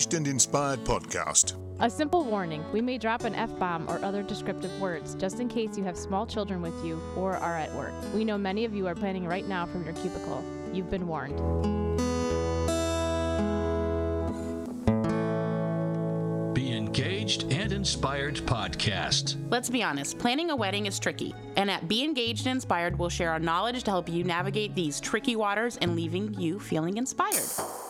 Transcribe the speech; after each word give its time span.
Engaged 0.00 0.14
and 0.14 0.28
Inspired 0.28 0.78
podcast. 0.80 1.56
A 1.80 1.90
simple 1.90 2.24
warning 2.24 2.64
we 2.72 2.80
may 2.80 2.96
drop 2.96 3.24
an 3.24 3.34
F 3.34 3.50
bomb 3.58 3.86
or 3.86 4.02
other 4.02 4.22
descriptive 4.22 4.80
words 4.80 5.14
just 5.16 5.40
in 5.40 5.48
case 5.48 5.76
you 5.76 5.84
have 5.84 5.94
small 5.94 6.26
children 6.26 6.62
with 6.62 6.72
you 6.82 6.98
or 7.18 7.36
are 7.36 7.58
at 7.58 7.70
work. 7.74 7.92
We 8.14 8.24
know 8.24 8.38
many 8.38 8.64
of 8.64 8.72
you 8.72 8.86
are 8.86 8.94
planning 8.94 9.26
right 9.26 9.46
now 9.46 9.66
from 9.66 9.84
your 9.84 9.92
cubicle. 9.92 10.42
You've 10.72 10.90
been 10.90 11.06
warned. 11.06 11.36
Be 16.54 16.74
Engaged 16.74 17.52
and 17.52 17.70
Inspired 17.70 18.36
podcast. 18.36 19.36
Let's 19.50 19.68
be 19.68 19.82
honest, 19.82 20.18
planning 20.18 20.48
a 20.48 20.56
wedding 20.56 20.86
is 20.86 20.98
tricky. 20.98 21.34
And 21.56 21.70
at 21.70 21.88
Be 21.88 22.02
Engaged 22.02 22.46
and 22.46 22.54
Inspired, 22.54 22.98
we'll 22.98 23.10
share 23.10 23.32
our 23.32 23.38
knowledge 23.38 23.82
to 23.82 23.90
help 23.90 24.08
you 24.08 24.24
navigate 24.24 24.74
these 24.74 24.98
tricky 24.98 25.36
waters 25.36 25.76
and 25.76 25.94
leaving 25.94 26.32
you 26.40 26.58
feeling 26.58 26.96
inspired. 26.96 27.89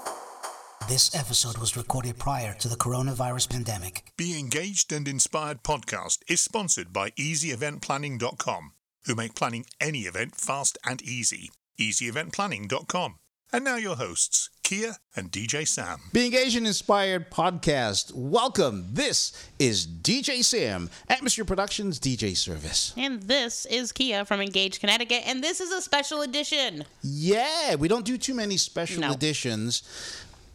This 0.91 1.15
episode 1.15 1.57
was 1.59 1.77
recorded 1.77 2.19
prior 2.19 2.53
to 2.55 2.67
the 2.67 2.75
coronavirus 2.75 3.49
pandemic. 3.49 4.03
Be 4.17 4.37
Engaged 4.37 4.93
and 4.93 5.07
Inspired 5.07 5.63
podcast 5.63 6.19
is 6.29 6.41
sponsored 6.41 6.93
by 6.93 7.11
EasyEventPlanning.com, 7.11 8.73
who 9.07 9.15
make 9.15 9.37
planning 9.37 9.67
any 9.81 10.01
event 10.01 10.35
fast 10.35 10.79
and 10.85 11.01
easy. 11.03 11.53
EasyEventPlanning.com. 11.79 13.15
And 13.53 13.65
now 13.65 13.77
your 13.77 13.95
hosts, 13.97 14.51
Kia 14.65 14.97
and 15.15 15.31
DJ 15.31 15.67
Sam. 15.67 16.01
Be 16.13 16.27
Engaged 16.27 16.57
and 16.57 16.67
Inspired 16.67 17.31
podcast. 17.31 18.13
Welcome. 18.13 18.87
This 18.93 19.33
is 19.61 19.87
DJ 19.87 20.45
Sam, 20.45 20.91
Atmosphere 21.09 21.45
Productions 21.45 22.01
DJ 22.01 22.37
Service. 22.37 22.95
And 22.97 23.23
this 23.23 23.65
is 23.67 23.93
Kia 23.93 24.25
from 24.25 24.41
Engaged 24.41 24.81
Connecticut, 24.81 25.23
and 25.25 25.43
this 25.43 25.61
is 25.61 25.71
a 25.71 25.83
special 25.83 26.23
edition. 26.23 26.85
Yeah, 27.03 27.77
we 27.77 27.87
don't 27.87 28.05
do 28.05 28.19
too 28.19 28.35
many 28.35 28.57
special 28.57 29.03
No. 29.03 29.13
editions. 29.13 29.83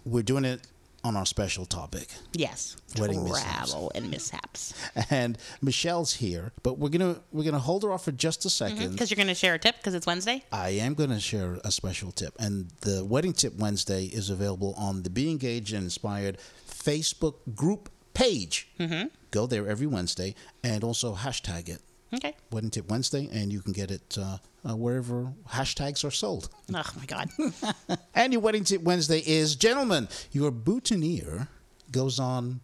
We're 0.05 0.23
doing 0.23 0.45
it 0.45 0.61
on 1.03 1.15
our 1.15 1.25
special 1.25 1.65
topic. 1.65 2.07
Yes, 2.33 2.77
Wedding 2.97 3.23
mishaps. 3.23 3.43
travel 3.71 3.91
and 3.93 4.09
mishaps. 4.09 4.73
And 5.11 5.37
Michelle's 5.61 6.15
here, 6.15 6.51
but 6.63 6.79
we're 6.79 6.89
gonna 6.89 7.21
we're 7.31 7.43
gonna 7.43 7.59
hold 7.59 7.83
her 7.83 7.91
off 7.91 8.05
for 8.05 8.11
just 8.11 8.43
a 8.45 8.47
2nd 8.47 8.91
Because 8.91 9.11
you're 9.11 9.15
going 9.15 9.27
to 9.27 9.35
share 9.35 9.53
a 9.53 9.59
tip 9.59 9.77
because 9.77 9.93
it's 9.93 10.07
Wednesday. 10.07 10.43
I 10.51 10.69
am 10.69 10.95
going 10.95 11.11
to 11.11 11.19
share 11.19 11.59
a 11.63 11.71
special 11.71 12.11
tip, 12.11 12.33
and 12.39 12.69
the 12.81 13.05
wedding 13.05 13.33
tip 13.33 13.55
Wednesday 13.57 14.05
is 14.05 14.29
available 14.29 14.73
on 14.77 15.03
the 15.03 15.09
Be 15.09 15.29
Engaged 15.29 15.73
and 15.73 15.83
Inspired 15.83 16.39
Facebook 16.67 17.35
group 17.55 17.89
page. 18.13 18.67
Mm-hmm. 18.79 19.07
Go 19.31 19.45
there 19.45 19.67
every 19.67 19.87
Wednesday, 19.87 20.33
and 20.63 20.83
also 20.83 21.13
hashtag 21.15 21.69
it 21.69 21.81
Okay. 22.13 22.33
Wedding 22.51 22.69
Tip 22.69 22.89
Wednesday, 22.89 23.27
and 23.31 23.51
you 23.51 23.61
can 23.61 23.73
get 23.73 23.91
it 23.91 24.17
uh, 24.19 24.37
uh, 24.67 24.75
wherever 24.75 25.31
hashtags 25.49 26.03
are 26.03 26.11
sold. 26.11 26.49
Oh 26.73 26.83
my 26.97 27.05
God. 27.05 27.29
And 28.15 28.33
your 28.33 28.41
Wedding 28.41 28.63
Tip 28.63 28.81
Wednesday 28.81 29.19
is, 29.25 29.55
gentlemen, 29.55 30.07
your 30.31 30.51
boutonniere 30.51 31.47
goes 31.91 32.19
on 32.19 32.59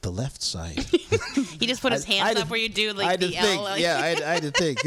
the 0.00 0.10
left 0.10 0.42
side. 0.42 0.78
he 1.58 1.66
just 1.66 1.80
put 1.80 1.92
his 1.92 2.04
hands 2.04 2.22
had 2.28 2.36
up 2.38 2.44
to- 2.44 2.50
where 2.50 2.58
you 2.60 2.68
do 2.68 2.88
I 2.90 2.92
like 2.92 3.20
to 3.20 3.26
the 3.26 3.32
think. 3.32 3.58
L. 3.58 3.62
like- 3.62 3.80
Yeah, 3.80 3.96
I, 3.98 4.08
I 4.08 4.34
had 4.34 4.42
to 4.42 4.50
think. 4.50 4.80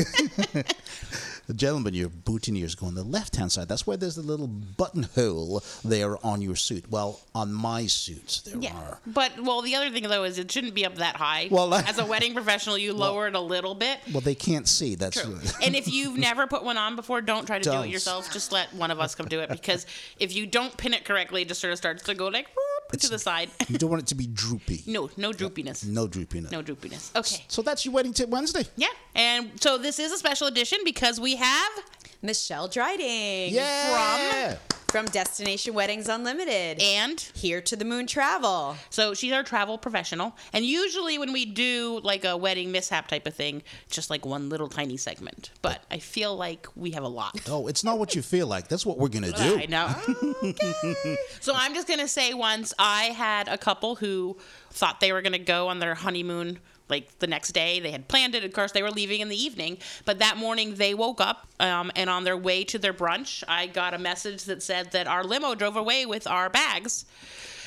Gentlemen, 1.56 1.94
your 1.94 2.10
boutonnieres 2.10 2.78
go 2.78 2.88
on 2.88 2.96
the 2.96 3.04
left-hand 3.04 3.52
side. 3.52 3.68
That's 3.70 3.88
where 3.88 3.96
there's 3.98 4.18
a 4.18 4.22
little 4.22 4.48
buttonhole 4.48 5.64
there 5.86 6.24
on 6.26 6.42
your 6.42 6.56
suit. 6.56 6.90
Well, 6.90 7.20
on 7.34 7.54
my 7.54 7.86
suits 7.88 8.42
there 8.42 8.58
Yeah, 8.60 8.76
are. 8.76 9.00
but 9.08 9.32
well, 9.42 9.62
the 9.62 9.76
other 9.76 9.90
thing 9.90 10.04
though 10.04 10.24
is 10.24 10.38
it 10.38 10.52
shouldn't 10.52 10.74
be 10.74 10.86
up 10.86 10.96
that 10.96 11.16
high. 11.16 11.48
Well, 11.50 11.74
as 11.74 12.00
a 12.00 12.06
wedding 12.06 12.34
professional, 12.34 12.78
you 12.78 12.94
lower 12.98 13.28
it 13.28 13.36
a 13.36 13.40
little 13.40 13.76
bit. 13.76 14.00
Well, 14.12 14.22
they 14.22 14.36
can't 14.36 14.68
see. 14.68 14.96
That's 14.96 15.22
True. 15.22 15.40
and 15.64 15.76
if 15.76 15.88
you've 15.88 16.18
never 16.18 16.48
put 16.48 16.64
one 16.64 16.78
on 16.78 16.96
before, 16.96 17.22
don't 17.22 17.46
try 17.46 17.60
to 17.60 17.64
do 17.64 17.72
Don't. 17.72 17.86
it 17.86 17.90
yourself. 17.92 18.32
Just 18.32 18.52
let 18.52 18.74
one 18.74 18.92
of 18.92 19.00
us 19.00 19.16
come 19.16 19.28
do 19.28 19.40
it 19.40 19.50
because 19.50 19.86
if 20.20 20.36
you 20.36 20.46
don't 20.48 20.76
pin 20.78 20.94
it 20.94 21.06
correctly, 21.06 21.44
it 21.44 21.48
just 21.48 21.62
sort 21.62 21.72
of 21.72 21.78
starts 21.78 22.04
to 22.04 22.16
go 22.16 22.28
like 22.28 22.48
whoop 22.92 23.02
to 23.02 23.10
the 23.10 23.20
side. 23.20 23.50
you 23.68 23.78
don't 23.78 23.90
want 23.90 24.02
it 24.02 24.08
to 24.08 24.16
be 24.16 24.28
droopy. 24.28 24.84
no, 24.88 25.10
no 25.18 25.32
droopiness. 25.32 25.86
No 25.86 26.08
droopiness. 26.08 26.52
No 26.52 26.62
droopiness. 26.62 27.16
Okay. 27.16 27.44
So 27.48 27.62
that's 27.62 27.86
your 27.86 27.94
Wedding 27.94 28.14
Tip 28.14 28.30
Wednesday. 28.30 28.66
Yeah, 28.76 28.88
and 29.16 29.52
so 29.62 29.78
this 29.78 30.00
is 30.00 30.12
a 30.12 30.18
special 30.18 30.48
edition 30.48 30.80
because 30.86 31.20
we 31.20 31.36
have 31.36 31.72
Michelle 32.22 32.68
Dreiding 32.68 33.54
Yeah. 33.54 34.56
from 34.88 35.06
Destination 35.08 35.74
Weddings 35.74 36.08
Unlimited. 36.10 36.82
and 36.82 37.20
Here 37.36 37.62
to 37.62 37.76
the 37.76 37.86
Moon 37.86 38.08
Travel. 38.08 38.76
so 38.90 39.14
she's 39.14 39.32
our 39.34 39.44
travel 39.44 39.78
professional. 39.78 40.36
And 40.54 40.66
usually 40.66 41.18
when 41.18 41.32
we 41.34 41.46
do 41.46 42.00
like 42.04 42.24
a 42.26 42.36
wedding 42.36 42.72
mishap 42.72 43.08
type 43.08 43.28
of 43.28 43.34
thing, 43.36 43.64
just 43.90 44.10
like 44.10 44.26
one 44.26 44.50
little 44.50 44.68
tiny 44.70 44.98
segment. 44.98 45.52
But 45.62 45.84
I 45.92 46.00
feel 46.00 46.36
like 46.36 46.68
we 46.76 46.92
have 46.92 47.04
a 47.04 47.08
lot. 47.10 47.40
Oh, 47.50 47.68
it's 47.68 47.84
not 47.84 48.00
what 48.00 48.16
you 48.16 48.22
feel 48.22 48.48
like. 48.48 48.68
That's 48.68 48.86
what 48.86 48.98
we're 48.98 49.10
gonna 49.10 49.32
do. 49.34 49.60
I 49.60 49.66
know. 49.68 49.94
okay. 50.44 51.18
so 51.42 51.54
I'm 51.56 51.74
just 51.76 51.88
gonna 51.88 52.08
say 52.08 52.34
once 52.34 52.74
I 52.80 53.06
had 53.06 53.48
a 53.48 53.58
couple 53.58 53.96
who 53.96 54.38
thought 54.72 55.00
they 55.02 55.12
were 55.12 55.22
gonna 55.22 55.38
go 55.38 55.68
on 55.68 55.80
their 55.80 55.96
honeymoon 55.96 56.60
like 56.90 57.20
the 57.20 57.28
next 57.28 57.52
day. 57.52 57.80
They 57.80 57.92
had 57.92 58.08
planned 58.08 58.36
it. 58.36 58.44
Of 58.44 58.54
course, 58.54 58.72
they 58.72 58.84
were 58.84 58.92
leaving 58.92 59.22
in 59.22 59.30
the 59.30 59.42
evening. 59.42 59.78
But 60.06 60.20
that 60.20 60.38
morning 60.38 60.76
they 60.76 60.94
woke 60.94 61.22
up 61.22 61.48
um, 61.60 61.92
and 61.96 62.10
on 62.10 62.24
their 62.24 62.38
way 62.38 62.64
to 62.66 62.80
their 62.80 62.94
brunch, 62.94 63.44
I 63.48 63.68
got 63.68 63.94
a 63.94 63.98
message 63.98 64.44
that 64.46 64.64
said 64.64 64.92
that 64.92 65.08
our 65.08 65.24
limo 65.24 65.56
drove 65.56 65.76
away 65.76 66.06
with 66.06 66.28
our 66.28 66.50
bags. 66.50 67.06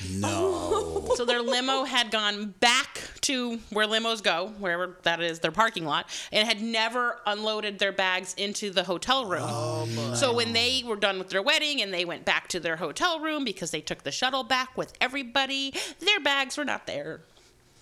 No. 0.09 1.07
So 1.15 1.25
their 1.25 1.41
limo 1.41 1.83
had 1.83 2.09
gone 2.09 2.53
back 2.61 3.01
to 3.21 3.59
where 3.69 3.85
limos 3.85 4.23
go, 4.23 4.53
wherever 4.59 4.97
that 5.03 5.21
is, 5.21 5.39
their 5.39 5.51
parking 5.51 5.85
lot, 5.85 6.09
and 6.31 6.47
had 6.47 6.61
never 6.61 7.19
unloaded 7.25 7.79
their 7.79 7.91
bags 7.91 8.33
into 8.35 8.71
the 8.71 8.83
hotel 8.83 9.25
room. 9.25 9.43
oh, 9.43 10.13
so 10.15 10.33
when 10.33 10.53
they 10.53 10.83
were 10.85 10.95
done 10.95 11.19
with 11.19 11.29
their 11.29 11.41
wedding 11.41 11.81
and 11.81 11.93
they 11.93 12.05
went 12.05 12.23
back 12.23 12.47
to 12.49 12.59
their 12.61 12.77
hotel 12.77 13.19
room 13.19 13.43
because 13.43 13.71
they 13.71 13.81
took 13.81 14.03
the 14.03 14.11
shuttle 14.11 14.43
back 14.43 14.77
with 14.77 14.93
everybody, 15.01 15.73
their 15.99 16.21
bags 16.21 16.57
were 16.57 16.65
not 16.65 16.87
there. 16.87 17.21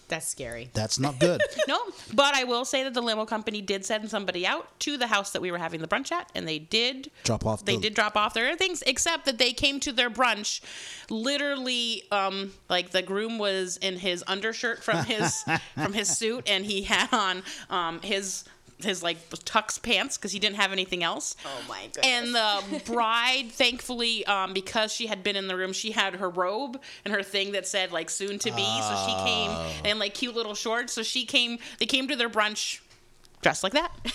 That's 0.09 0.27
scary. 0.27 0.69
That's 0.73 0.99
not 0.99 1.19
good. 1.19 1.41
No, 1.67 1.77
but 2.13 2.33
I 2.35 2.43
will 2.45 2.65
say 2.65 2.83
that 2.83 2.93
the 2.95 3.01
limo 3.01 3.25
company 3.25 3.61
did 3.61 3.85
send 3.85 4.09
somebody 4.09 4.45
out 4.45 4.67
to 4.81 4.97
the 4.97 5.05
house 5.07 5.29
that 5.31 5.41
we 5.41 5.51
were 5.51 5.57
having 5.59 5.81
the 5.81 5.87
brunch 5.87 6.11
at, 6.11 6.29
and 6.33 6.47
they 6.47 6.57
did 6.59 7.11
Drop 7.23 7.45
off 7.45 7.63
They 7.63 7.75
the- 7.75 7.81
did 7.83 7.93
drop 7.93 8.17
off 8.17 8.33
their 8.33 8.55
things, 8.55 8.81
except 8.87 9.25
that 9.25 9.37
they 9.37 9.53
came 9.53 9.79
to 9.81 9.91
their 9.91 10.09
brunch, 10.09 10.61
literally, 11.09 12.03
um, 12.11 12.51
like 12.69 12.89
the 12.91 13.01
groom 13.01 13.37
was 13.37 13.77
in 13.77 13.97
his 13.97 14.23
undershirt 14.27 14.83
from 14.83 15.03
his 15.05 15.43
from 15.75 15.93
his 15.93 16.09
suit, 16.17 16.49
and 16.49 16.65
he 16.65 16.83
had 16.83 17.09
on 17.13 17.43
um 17.69 17.99
his 18.01 18.43
his 18.83 19.03
like 19.03 19.29
tux 19.29 19.81
pants 19.81 20.17
because 20.17 20.31
he 20.31 20.39
didn't 20.39 20.55
have 20.55 20.71
anything 20.71 21.03
else. 21.03 21.35
Oh 21.45 21.49
my 21.67 21.87
goodness. 21.93 22.05
And 22.05 22.33
the 22.35 22.81
bride, 22.91 23.51
thankfully, 23.51 24.25
um, 24.25 24.53
because 24.53 24.93
she 24.93 25.07
had 25.07 25.23
been 25.23 25.35
in 25.35 25.47
the 25.47 25.55
room, 25.55 25.73
she 25.73 25.91
had 25.91 26.15
her 26.15 26.29
robe 26.29 26.81
and 27.05 27.13
her 27.13 27.23
thing 27.23 27.51
that 27.53 27.67
said 27.67 27.91
like 27.91 28.09
soon 28.09 28.39
to 28.39 28.51
be. 28.51 28.63
So 28.81 29.05
she 29.07 29.13
came 29.25 29.51
and 29.85 29.99
like 29.99 30.13
cute 30.13 30.35
little 30.35 30.55
shorts. 30.55 30.93
So 30.93 31.03
she 31.03 31.25
came. 31.25 31.59
They 31.79 31.85
came 31.85 32.07
to 32.07 32.15
their 32.15 32.29
brunch 32.29 32.79
dressed 33.41 33.63
like 33.63 33.73
that. 33.73 33.91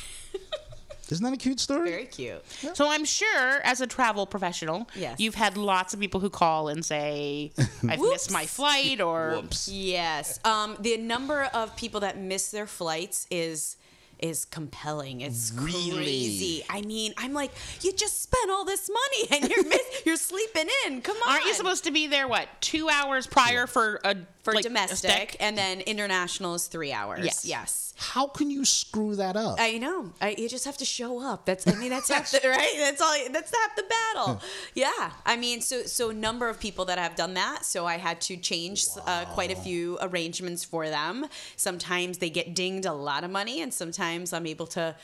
Isn't 1.10 1.22
that 1.22 1.34
a 1.34 1.36
cute 1.36 1.60
story? 1.60 1.90
Very 1.90 2.06
cute. 2.06 2.42
So 2.72 2.88
I'm 2.88 3.04
sure, 3.04 3.60
as 3.62 3.82
a 3.82 3.86
travel 3.86 4.26
professional, 4.26 4.88
Yes. 4.96 5.20
you've 5.20 5.34
had 5.34 5.58
lots 5.58 5.92
of 5.92 6.00
people 6.00 6.18
who 6.20 6.30
call 6.30 6.68
and 6.68 6.82
say, 6.84 7.52
"I've 7.88 8.00
missed 8.00 8.32
my 8.32 8.46
flight," 8.46 9.02
or 9.02 9.42
Yes. 9.66 10.40
Um, 10.46 10.76
the 10.80 10.96
number 10.96 11.42
of 11.52 11.76
people 11.76 12.00
that 12.00 12.18
miss 12.18 12.50
their 12.50 12.66
flights 12.66 13.26
is 13.30 13.76
is 14.18 14.44
compelling. 14.44 15.20
It's 15.20 15.52
Really? 15.54 15.90
crazy. 15.94 16.64
I 16.68 16.82
mean, 16.82 17.14
I'm 17.16 17.32
like, 17.32 17.50
you 17.82 17.92
just 17.92 18.22
spent 18.22 18.50
all 18.50 18.64
this 18.64 18.88
money 18.90 19.42
and 19.42 19.50
you're 19.50 19.64
miss- 19.68 20.02
you're 20.06 20.16
sleeping 20.16 20.68
in. 20.86 21.00
Come 21.02 21.16
on. 21.26 21.32
aren't 21.32 21.44
you 21.46 21.54
supposed 21.54 21.84
to 21.84 21.90
be 21.90 22.06
there? 22.06 22.28
What 22.28 22.48
two 22.60 22.88
hours 22.88 23.26
prior 23.26 23.66
for 23.66 24.00
a 24.04 24.16
for 24.42 24.52
like, 24.54 24.64
domestic 24.64 25.10
stick? 25.10 25.36
and 25.40 25.56
then 25.56 25.80
international 25.80 26.54
is 26.54 26.66
three 26.66 26.92
hours. 26.92 27.24
Yes. 27.24 27.44
Yes. 27.44 27.93
How 27.96 28.26
can 28.26 28.50
you 28.50 28.64
screw 28.64 29.14
that 29.16 29.36
up? 29.36 29.56
I 29.60 29.78
know. 29.78 30.12
I, 30.20 30.34
you 30.36 30.48
just 30.48 30.64
have 30.64 30.76
to 30.78 30.84
show 30.84 31.20
up. 31.20 31.46
That's. 31.46 31.66
I 31.66 31.74
mean, 31.76 31.90
that's 31.90 32.08
half 32.08 32.30
the 32.30 32.40
right. 32.48 32.74
That's 32.78 33.00
all. 33.00 33.16
That's 33.30 33.52
half 33.56 33.76
the 33.76 33.84
battle. 33.84 34.40
yeah. 34.74 35.12
I 35.24 35.36
mean, 35.36 35.60
so 35.60 35.82
so 35.82 36.10
a 36.10 36.14
number 36.14 36.48
of 36.48 36.58
people 36.58 36.84
that 36.86 36.98
have 36.98 37.14
done 37.14 37.34
that. 37.34 37.64
So 37.64 37.86
I 37.86 37.96
had 37.98 38.20
to 38.22 38.36
change 38.36 38.84
uh, 39.06 39.24
quite 39.26 39.50
a 39.52 39.56
few 39.56 39.98
arrangements 40.00 40.64
for 40.64 40.88
them. 40.88 41.26
Sometimes 41.56 42.18
they 42.18 42.30
get 42.30 42.54
dinged 42.54 42.86
a 42.86 42.92
lot 42.92 43.22
of 43.24 43.30
money, 43.30 43.60
and 43.62 43.72
sometimes 43.72 44.32
I'm 44.32 44.46
able 44.46 44.66
to 44.68 44.96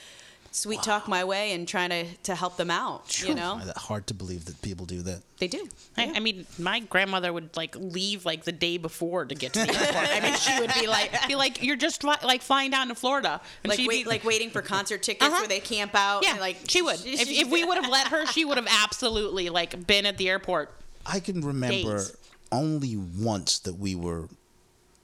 sweet 0.53 0.83
talk 0.83 1.07
my 1.09 1.23
way 1.25 1.53
and 1.53 1.67
try 1.69 1.87
to 1.89 2.05
to 2.25 2.35
help 2.35 2.57
them 2.57 2.71
out. 2.71 3.23
You 3.23 3.35
know, 3.35 3.61
Hard 3.77 4.07
to 4.09 4.15
believe 4.15 4.45
that 4.47 4.61
people 4.63 4.87
do 4.87 5.03
that. 5.03 5.23
they 5.39 5.47
do. 5.49 5.69
I, 5.97 6.13
I 6.17 6.21
mean, 6.21 6.47
my 6.59 6.81
grandmother 6.81 7.33
would 7.33 7.57
like 7.57 7.77
leave 7.77 8.25
like 8.25 8.45
the 8.45 8.53
day 8.53 8.77
before 8.79 9.25
to 9.25 9.35
get 9.35 9.53
to 9.55 9.61
the 9.65 9.73
airport. 9.73 10.09
I 10.11 10.21
mean, 10.21 10.35
she 10.37 10.59
would 10.61 10.73
be 10.75 10.87
like, 10.87 11.29
be 11.29 11.35
like, 11.37 11.63
"You're 11.63 11.77
just 11.77 12.01
fly, 12.01 12.19
like 12.23 12.43
flying 12.43 12.71
down 12.71 12.89
to 12.89 12.95
Florida," 12.95 13.41
and 13.63 13.71
Like 13.71 13.79
she'd 13.79 13.89
wait, 13.89 14.05
be 14.05 14.11
like 14.11 14.25
waiting 14.25 14.51
for 14.51 14.63
concert 14.63 15.03
tickets 15.03 15.27
Uh-huh. 15.27 15.41
where 15.43 15.49
they 15.49 15.61
camp 15.61 15.93
out. 15.95 16.23
yeah, 16.25 16.33
and, 16.33 16.41
like 16.41 16.57
she 16.69 16.83
would. 16.83 16.97
If, 17.07 17.31
if 17.31 17.49
we 17.51 17.65
would 17.69 17.77
have 17.81 17.91
let 17.91 18.09
her, 18.09 18.27
she 18.27 18.45
would 18.45 18.57
have 18.57 18.69
absolutely 18.85 19.49
like 19.51 19.87
been 19.87 20.05
at 20.07 20.19
the 20.19 20.29
airport. 20.29 20.73
I 21.07 21.21
can 21.21 21.41
remember 21.41 21.97
Days. 21.99 22.17
only 22.53 22.97
once 22.97 23.59
that 23.61 23.75
we 23.75 23.95
were 23.95 24.29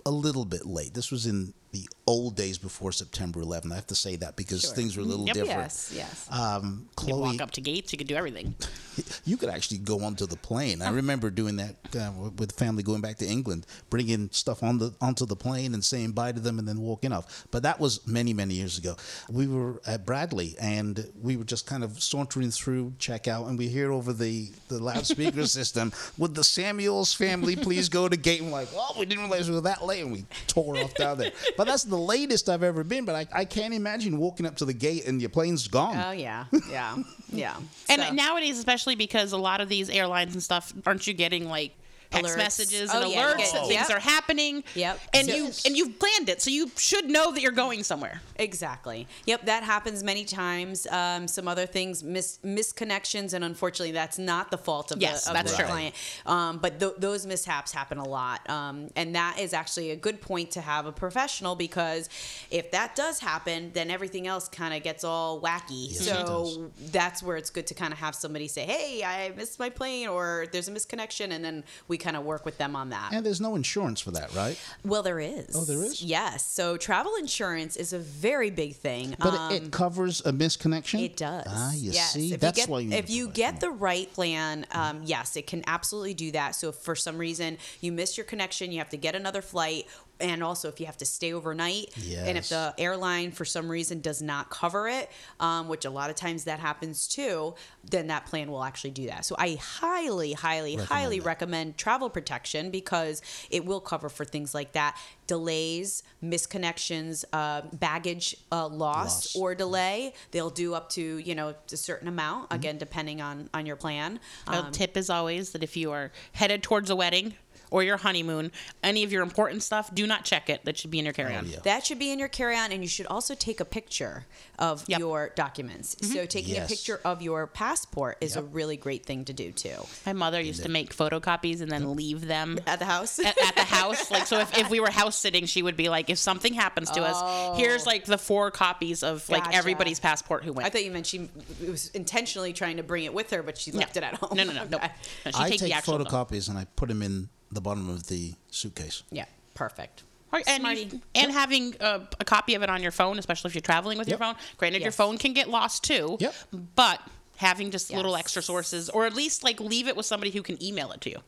a 0.05 0.11
little 0.11 0.45
bit 0.45 0.67
late. 0.67 0.95
This 0.95 1.11
was 1.11 1.27
in 1.27 1.55
the 1.73 1.89
old 2.07 2.37
days 2.37 2.57
before 2.59 2.93
September 2.93 3.41
11th. 3.41 3.73
I 3.73 3.75
have 3.75 3.87
to 3.89 3.95
say 3.95 4.17
that 4.17 4.37
because 4.37 4.71
things 4.73 4.97
were 4.97 5.03
a 5.03 5.07
little 5.07 5.27
Yep. 5.27 5.35
different. 5.35 5.59
Yes, 5.63 5.93
yes. 5.95 6.27
Um, 6.31 6.83
You 6.83 6.89
Chloe, 6.95 7.21
walk 7.21 7.41
up 7.41 7.51
to 7.53 7.61
gates, 7.61 7.93
you 7.93 7.99
could 7.99 8.07
do 8.07 8.15
everything. 8.15 8.55
you 9.25 9.37
could 9.37 9.49
actually 9.49 9.79
go 9.79 10.01
onto 10.05 10.25
the 10.27 10.37
plane. 10.37 10.83
I 10.83 10.91
remember 10.91 11.31
doing 11.31 11.57
that 11.57 11.77
uh, 11.99 12.13
with 12.37 12.53
family 12.53 12.83
going 12.83 13.01
back 13.01 13.17
to 13.19 13.27
England, 13.27 13.67
bringing 13.91 14.29
stuff 14.33 14.63
on 14.63 14.79
the 14.79 14.95
onto 15.01 15.27
the 15.27 15.37
plane 15.37 15.75
and 15.75 15.85
saying 15.85 16.13
bye 16.13 16.33
to 16.33 16.41
them 16.41 16.59
and 16.59 16.67
then 16.69 16.81
walking 16.81 17.13
off. 17.13 17.47
But 17.51 17.63
that 17.65 17.81
was 17.81 18.07
many 18.07 18.33
many 18.33 18.55
years 18.55 18.79
ago. 18.79 18.97
We 19.29 19.49
were 19.49 19.81
at 19.87 20.07
Bradley 20.07 20.55
and 20.61 21.13
we 21.21 21.37
were 21.37 21.45
just 21.45 21.67
kind 21.67 21.83
of 21.85 22.03
sauntering 22.03 22.51
through 22.53 22.93
checkout 22.99 23.49
and 23.49 23.59
we 23.59 23.69
hear 23.69 23.93
over 23.93 24.13
the 24.13 24.51
the 24.69 24.83
loudspeaker 24.83 25.47
system, 25.59 25.93
"Would 26.19 26.35
the 26.37 26.45
Samuels 26.45 27.13
family 27.13 27.57
please 27.57 27.89
go 27.89 28.09
to 28.09 28.17
gate?" 28.17 28.41
And 28.41 28.53
we're 28.53 28.59
like, 28.61 28.69
"Oh, 28.75 28.95
we 28.99 29.07
didn't 29.07 29.25
realize 29.25 29.49
we 29.49 29.57
were 29.57 29.61
that 29.63 29.85
late," 29.85 30.03
and 30.03 30.13
we 30.13 30.25
tore 30.47 30.79
off 30.79 30.95
down 30.95 31.19
there. 31.19 31.33
But 31.57 31.67
that's 31.67 31.85
the 31.85 31.96
latest 31.97 32.49
I've 32.49 32.63
ever 32.63 32.85
been. 32.85 33.05
But 33.05 33.15
I, 33.17 33.27
I 33.41 33.45
can't 33.45 33.75
imagine 33.75 34.19
walking 34.19 34.47
up 34.47 34.57
to 34.57 34.65
the 34.65 34.73
gate 34.75 35.07
and 35.07 35.21
your 35.21 35.31
plane's 35.31 35.67
gone. 35.69 35.97
Oh 35.97 36.13
yeah, 36.13 36.45
yeah, 36.71 36.97
yeah. 37.33 37.57
And 37.89 38.03
So- 38.03 38.13
nowadays, 38.13 38.59
especially 38.59 38.95
because 38.95 39.33
a 39.33 39.39
lot 39.39 39.61
of 39.61 39.69
these 39.69 39.91
airlines 39.91 40.35
and 40.35 40.43
stuff, 40.43 40.73
aren't 40.87 41.07
you 41.07 41.15
getting 41.15 41.49
like 41.49 41.73
text 42.11 42.35
Alerts. 42.35 42.37
messages 42.39 42.91
Oh, 42.93 43.03
and 43.03 43.11
yeah, 43.13 43.23
alerts 43.33 43.37
get- 43.39 43.53
that 43.53 43.67
things 43.67 43.89
yep. 43.89 43.91
are 43.91 44.01
happening? 44.01 44.65
Yep. 44.75 45.01
And 45.15 45.29
So- 45.29 45.35
you 45.35 45.45
and 45.65 45.77
you've 45.77 45.99
planned 45.99 46.29
it, 46.29 46.41
so 46.43 46.51
you 46.51 46.71
should 46.77 47.09
know 47.11 47.33
that 47.33 47.41
you're 47.41 47.53
going 47.53 47.83
somewhere. 47.85 48.23
Exactly. 48.37 49.07
Yep, 49.27 49.47
that 49.47 49.63
happens 49.65 50.03
many 50.03 50.25
times. 50.25 50.87
Um, 50.89 51.27
some 51.29 51.49
other 51.49 51.67
things, 51.67 52.03
mis- 52.03 52.39
misconnections, 52.45 53.33
and 53.33 53.45
unfortunately, 53.45 53.93
that's 53.93 54.19
not 54.19 54.51
the 54.51 54.59
fault 54.59 54.91
of 54.93 55.01
Yes, 55.01 55.25
the, 55.25 55.31
of 55.31 55.35
that's 55.35 55.53
the 55.53 55.59
true. 55.59 55.67
client. 55.67 55.95
Um, 56.27 56.59
but 56.59 56.79
th- 56.81 56.93
those 56.99 57.27
mishaps 57.27 57.73
happen 57.73 57.99
a 57.99 58.07
lot, 58.07 58.49
um, 58.49 58.89
and 58.97 59.15
that 59.15 59.39
is 59.39 59.53
actually 59.53 59.91
a 59.91 59.97
good 59.97 60.21
point 60.21 60.51
to 60.53 60.61
have 60.61 60.87
a 60.87 60.93
professional 60.93 61.55
because 61.57 62.09
if 62.51 62.71
that 62.73 62.95
does 62.95 63.19
happen, 63.21 63.71
then 63.73 63.91
everything 63.91 64.27
else 64.27 64.49
kind 64.49 64.75
of 64.75 64.83
gets 64.83 65.05
all 65.05 65.41
wacky. 65.41 65.89
Yes, 65.91 66.05
so 66.07 66.71
that's 66.93 67.23
where 67.23 67.37
it's 67.37 67.51
good 67.51 67.67
to 67.69 67.75
kind 67.75 67.93
of 67.93 67.99
have 67.99 68.15
somebody 68.15 68.49
say, 68.49 68.65
"Hey, 68.65 69.03
I 69.05 69.31
missed 69.37 69.59
my 69.59 69.71
plane," 69.71 70.09
or 70.09 70.47
"There's 70.53 70.69
a 70.69 70.73
misconnection," 70.73 71.33
and 71.33 71.45
then 71.45 71.65
we 71.89 71.96
kind 71.99 72.17
of 72.17 72.25
work 72.25 72.45
with 72.45 72.59
them 72.59 72.77
on 72.77 72.91
that. 72.91 73.11
And 73.13 73.25
there's 73.25 73.41
no 73.41 73.55
insurance 73.55 74.01
for 74.01 74.11
that, 74.13 74.35
right? 74.35 74.59
Well, 74.85 75.03
there 75.03 75.21
is. 75.21 75.55
Oh, 75.55 75.65
there 75.65 75.83
is? 75.83 76.03
Yes. 76.03 76.47
So 76.47 76.77
travel 76.77 77.13
insurance 77.19 77.77
is 77.77 77.93
a 77.93 77.99
very 77.99 78.51
big 78.51 78.77
thing. 78.77 79.15
But 79.19 79.35
Um, 79.35 79.53
it, 79.53 79.63
it 79.65 79.73
covers 79.73 80.21
a 80.25 80.33
misconnection. 80.33 81.03
It 81.03 81.17
does. 81.17 81.45
Ah, 81.47 81.73
you 81.75 81.91
yes. 81.93 82.13
see, 82.13 82.33
If 82.33 82.41
that's 82.41 82.59
you 82.59 82.63
get, 82.65 82.71
why 82.71 82.81
you 82.81 82.89
need 82.91 82.97
if 82.97 83.11
you 83.11 83.29
get 83.29 83.61
the 83.61 83.71
right 83.71 84.13
plan, 84.13 84.67
um, 84.73 85.03
yes, 85.05 85.37
it 85.37 85.47
can 85.47 85.63
absolutely 85.67 86.15
do 86.15 86.33
that. 86.33 86.55
So 86.55 86.69
if 86.71 86.77
for 86.77 86.95
some 86.95 87.19
reason 87.19 87.59
you 87.81 87.93
miss 87.93 88.17
your 88.17 88.25
connection, 88.25 88.73
you 88.73 88.79
have 88.79 88.91
to 88.91 88.97
get 88.97 89.15
another 89.15 89.43
flight. 89.43 89.87
And 90.19 90.43
also, 90.43 90.69
if 90.69 90.81
you 90.81 90.87
have 90.87 90.97
to 90.99 91.05
stay 91.05 91.33
overnight, 91.35 91.93
and 91.97 92.39
if 92.39 92.49
the 92.49 92.75
airline 92.79 93.33
for 93.33 93.45
some 93.45 93.69
reason 93.69 94.01
does 94.01 94.23
not 94.23 94.49
cover 94.51 94.89
it, 94.89 95.11
um, 95.41 95.69
which 95.69 95.85
a 95.85 95.91
lot 95.91 96.09
of 96.11 96.17
times 96.17 96.45
that 96.45 96.59
happens 96.59 97.07
too, 97.07 97.55
then 97.85 98.07
that 98.07 98.25
plan 98.27 98.51
will 98.51 98.65
actually 98.65 98.93
do 98.93 99.07
that. 99.09 99.25
So 99.27 99.37
I 99.39 99.59
highly, 99.61 100.33
highly, 100.33 100.77
highly 100.77 101.19
that. 101.19 101.27
recommend 101.27 101.77
travel 101.77 102.09
protection 102.09 102.71
because 102.71 103.21
it 103.51 103.65
will 103.67 103.81
cover 103.81 104.09
for 104.09 104.25
things 104.25 104.55
like 104.55 104.73
that 104.73 104.97
delays, 105.27 106.03
misconnections, 106.23 107.25
uh, 107.33 107.63
baggage 107.73 108.37
uh, 108.53 108.69
loss, 108.69 109.35
Loss. 109.35 109.37
or 109.37 109.55
delay. 109.55 110.15
They'll 110.31 110.51
do 110.51 110.75
up 110.75 110.89
to 110.91 111.19
you 111.19 111.35
know 111.35 111.55
a 111.73 111.77
certain 111.77 112.09
amount 112.09 112.53
again, 112.53 112.79
depending 112.79 113.21
on 113.21 113.51
on 113.53 113.67
your 113.67 113.77
plan. 113.77 114.21
A 114.47 114.57
Um, 114.65 114.73
tip 114.73 114.97
is 114.97 115.11
always 115.11 115.51
that 115.51 115.63
if 115.63 115.77
you 115.77 115.91
are 115.93 116.13
headed 116.33 116.63
towards 116.63 116.91
a 116.91 116.97
wedding 116.97 117.35
or 117.71 117.83
your 117.83 117.97
honeymoon, 117.97 118.53
any 118.83 119.03
of 119.05 119.13
your 119.13 119.23
important 119.23 119.63
stuff, 119.63 119.95
do 119.95 120.07
not 120.07 120.25
check 120.25 120.49
it. 120.49 120.65
That 120.65 120.77
should 120.79 120.91
be 120.91 120.99
in 120.99 121.05
your 121.05 121.13
oh, 121.13 121.17
carry-on. 121.17 121.45
Oh, 121.47 121.49
yeah. 121.49 121.59
that 121.65 121.87
should 121.87 121.99
be 121.99 122.11
in 122.13 122.19
your 122.19 122.29
carry-on, 122.29 122.73
and 122.73 122.83
you 122.83 122.89
should 122.89 123.07
also 123.07 123.35
take 123.35 123.61
a 123.61 123.65
picture 123.65 124.27
of 124.59 124.85
Yep. 124.89 124.99
your 125.01 125.31
documents. 125.35 125.95
Mm-hmm. 125.97 126.13
So 126.15 126.27
taking 126.27 126.55
Yes. 126.55 126.67
a 126.67 126.75
picture 126.75 127.01
of 127.05 127.23
your 127.23 127.47
passport 127.47 128.19
is 128.21 128.37
a 128.37 128.43
really 128.43 128.77
great 128.77 129.05
thing 129.05 129.25
to 129.27 129.33
do 129.33 129.53
too. 129.53 129.87
My 130.05 130.13
mother 130.13 130.41
used 130.41 130.63
to 130.63 130.69
make 130.69 130.95
photocopies 130.95 131.61
and 131.61 131.71
then 131.71 131.95
leave 131.97 132.27
them 132.27 132.59
At 132.67 132.79
the 132.79 132.85
house. 132.85 133.19
at, 133.25 133.37
at 133.43 133.55
the 133.55 133.63
house. 133.63 134.11
Like, 134.11 134.27
so 134.27 134.39
if, 134.41 134.57
if 134.57 134.71
we 134.71 134.81
were 134.81 134.91
house 134.91 135.17
sitting, 135.17 135.47
she 135.47 135.63
would 135.63 135.77
be 135.77 135.89
like, 135.89 136.11
if 136.11 136.19
something 136.19 136.55
happens 136.55 136.91
to 136.93 137.03
us, 137.03 137.59
here's 137.59 137.87
oh. 137.87 137.91
like 137.91 138.05
the 138.05 138.19
four 138.19 138.51
copies 138.51 139.03
of 139.03 139.29
like 139.29 139.43
Oh. 139.43 139.45
Gotcha. 139.47 139.59
everybody's 139.59 140.01
passport 140.01 140.45
who 140.45 140.53
went. 140.53 140.67
I 140.67 140.71
thought 140.71 140.85
you 140.85 140.91
meant 140.91 141.07
she 141.07 141.29
was 141.69 141.91
intentionally 141.91 142.53
trying 142.53 142.79
to 142.79 142.83
bring 142.83 143.05
it 143.05 143.13
with 143.15 143.31
her, 143.31 143.43
but 143.43 143.59
she 143.59 143.71
No. 143.71 143.79
left 143.81 143.97
it 143.97 144.03
at 144.03 144.15
home. 144.15 144.37
No, 144.37 144.45
no, 144.45 144.53
no, 144.53 144.65
no. 144.65 144.77
Okay. 144.79 144.91
no 145.27 145.31
she 145.33 145.39
I 145.39 145.49
take 145.51 145.61
take 145.61 145.69
the 145.69 145.73
actual 145.75 145.99
note. 145.99 146.09
photocopies 146.09 146.49
and 146.49 146.59
I 146.59 146.65
put 146.77 146.89
them 146.89 147.03
in 147.03 147.29
the 147.53 147.61
bottom 147.61 147.89
of 147.89 148.07
the 148.09 148.35
suitcase. 148.51 149.03
Yeah, 149.11 149.27
perfect. 149.55 150.03
Or- 150.33 150.43
and 150.47 150.65
you- 150.79 151.01
and 151.15 151.31
having 151.33 151.75
a, 151.81 152.03
a 152.21 152.25
copy 152.25 152.55
of 152.55 152.63
it 152.63 152.69
on 152.71 152.83
your 152.83 152.91
phone, 152.93 153.19
especially 153.19 153.49
if 153.51 153.55
you're 153.55 153.63
traveling 153.63 153.97
with 153.99 154.09
your 154.09 154.19
phone. 154.19 154.35
Granted, 154.59 154.83
your 154.83 154.93
phone 154.93 155.19
can 155.19 155.33
get 155.33 155.49
lost 155.49 155.85
too. 155.85 156.17
Yep. 156.21 156.35
But 156.75 157.01
having 157.37 157.71
just 157.71 157.91
little 157.93 158.17
extra 158.17 158.43
sources, 158.43 158.89
or 158.91 159.07
at 159.07 159.15
least 159.15 159.45
like 159.45 159.61
leave 159.61 159.87
it 159.89 159.97
with 159.97 160.07
somebody 160.07 160.31
who 160.33 160.43
can 160.43 160.61
email 160.63 160.91
it 160.93 161.01
to 161.03 161.11
you, 161.11 161.19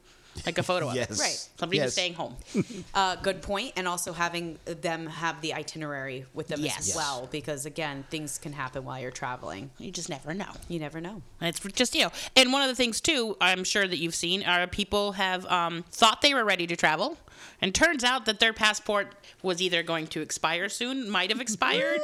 like 0.47 0.59
a 0.59 0.63
photo 0.63 0.89
of 0.89 0.95
it. 0.95 0.99
Yes. 0.99 1.19
Right. 1.21 1.49
Somebody 1.59 1.79
who's 1.79 1.87
Yes. 1.87 1.93
staying 1.93 2.15
home. 2.15 2.37
Uh, 2.95 3.17
good 3.17 3.43
point, 3.43 3.73
and 3.77 3.87
also 3.87 4.13
having 4.13 4.59
them 4.65 5.07
have 5.07 5.41
the 5.41 5.53
itinerary 5.55 6.25
with 6.35 6.49
them 6.49 6.61
Yes. 6.61 6.89
as 6.91 6.97
well, 6.97 7.29
because 7.31 7.65
again, 7.67 8.05
things 8.11 8.39
can 8.39 8.53
happen 8.53 8.85
while 8.85 8.99
you're 9.01 9.11
traveling. 9.11 9.71
You 9.79 9.91
just 9.93 10.09
never 10.09 10.35
know. 10.35 10.51
You 10.69 10.79
never 10.81 11.01
know. 11.01 11.23
And 11.41 11.49
it's 11.49 11.61
just 11.75 11.95
you 11.95 12.03
know, 12.03 12.11
and 12.37 12.53
one 12.53 12.63
of 12.63 12.69
the 12.69 12.75
things 12.75 13.01
too, 13.01 13.37
I'm 13.41 13.63
sure 13.65 13.87
that 13.87 13.99
you've 13.99 14.15
seen 14.15 14.43
are 14.45 14.67
people 14.67 15.13
have 15.13 15.45
um, 15.47 15.85
thought 15.91 16.23
they 16.23 16.35
were 16.35 16.45
ready 16.45 16.67
to 16.67 16.77
travel, 16.77 17.19
and 17.61 17.75
turns 17.75 18.05
out 18.05 18.27
that 18.27 18.41
their 18.41 18.53
passport 18.53 19.15
was 19.43 19.61
either 19.63 19.83
going 19.83 20.07
to 20.09 20.21
expire 20.21 20.69
soon, 20.69 21.09
might 21.11 21.31
have 21.31 21.41
expired, 21.41 22.01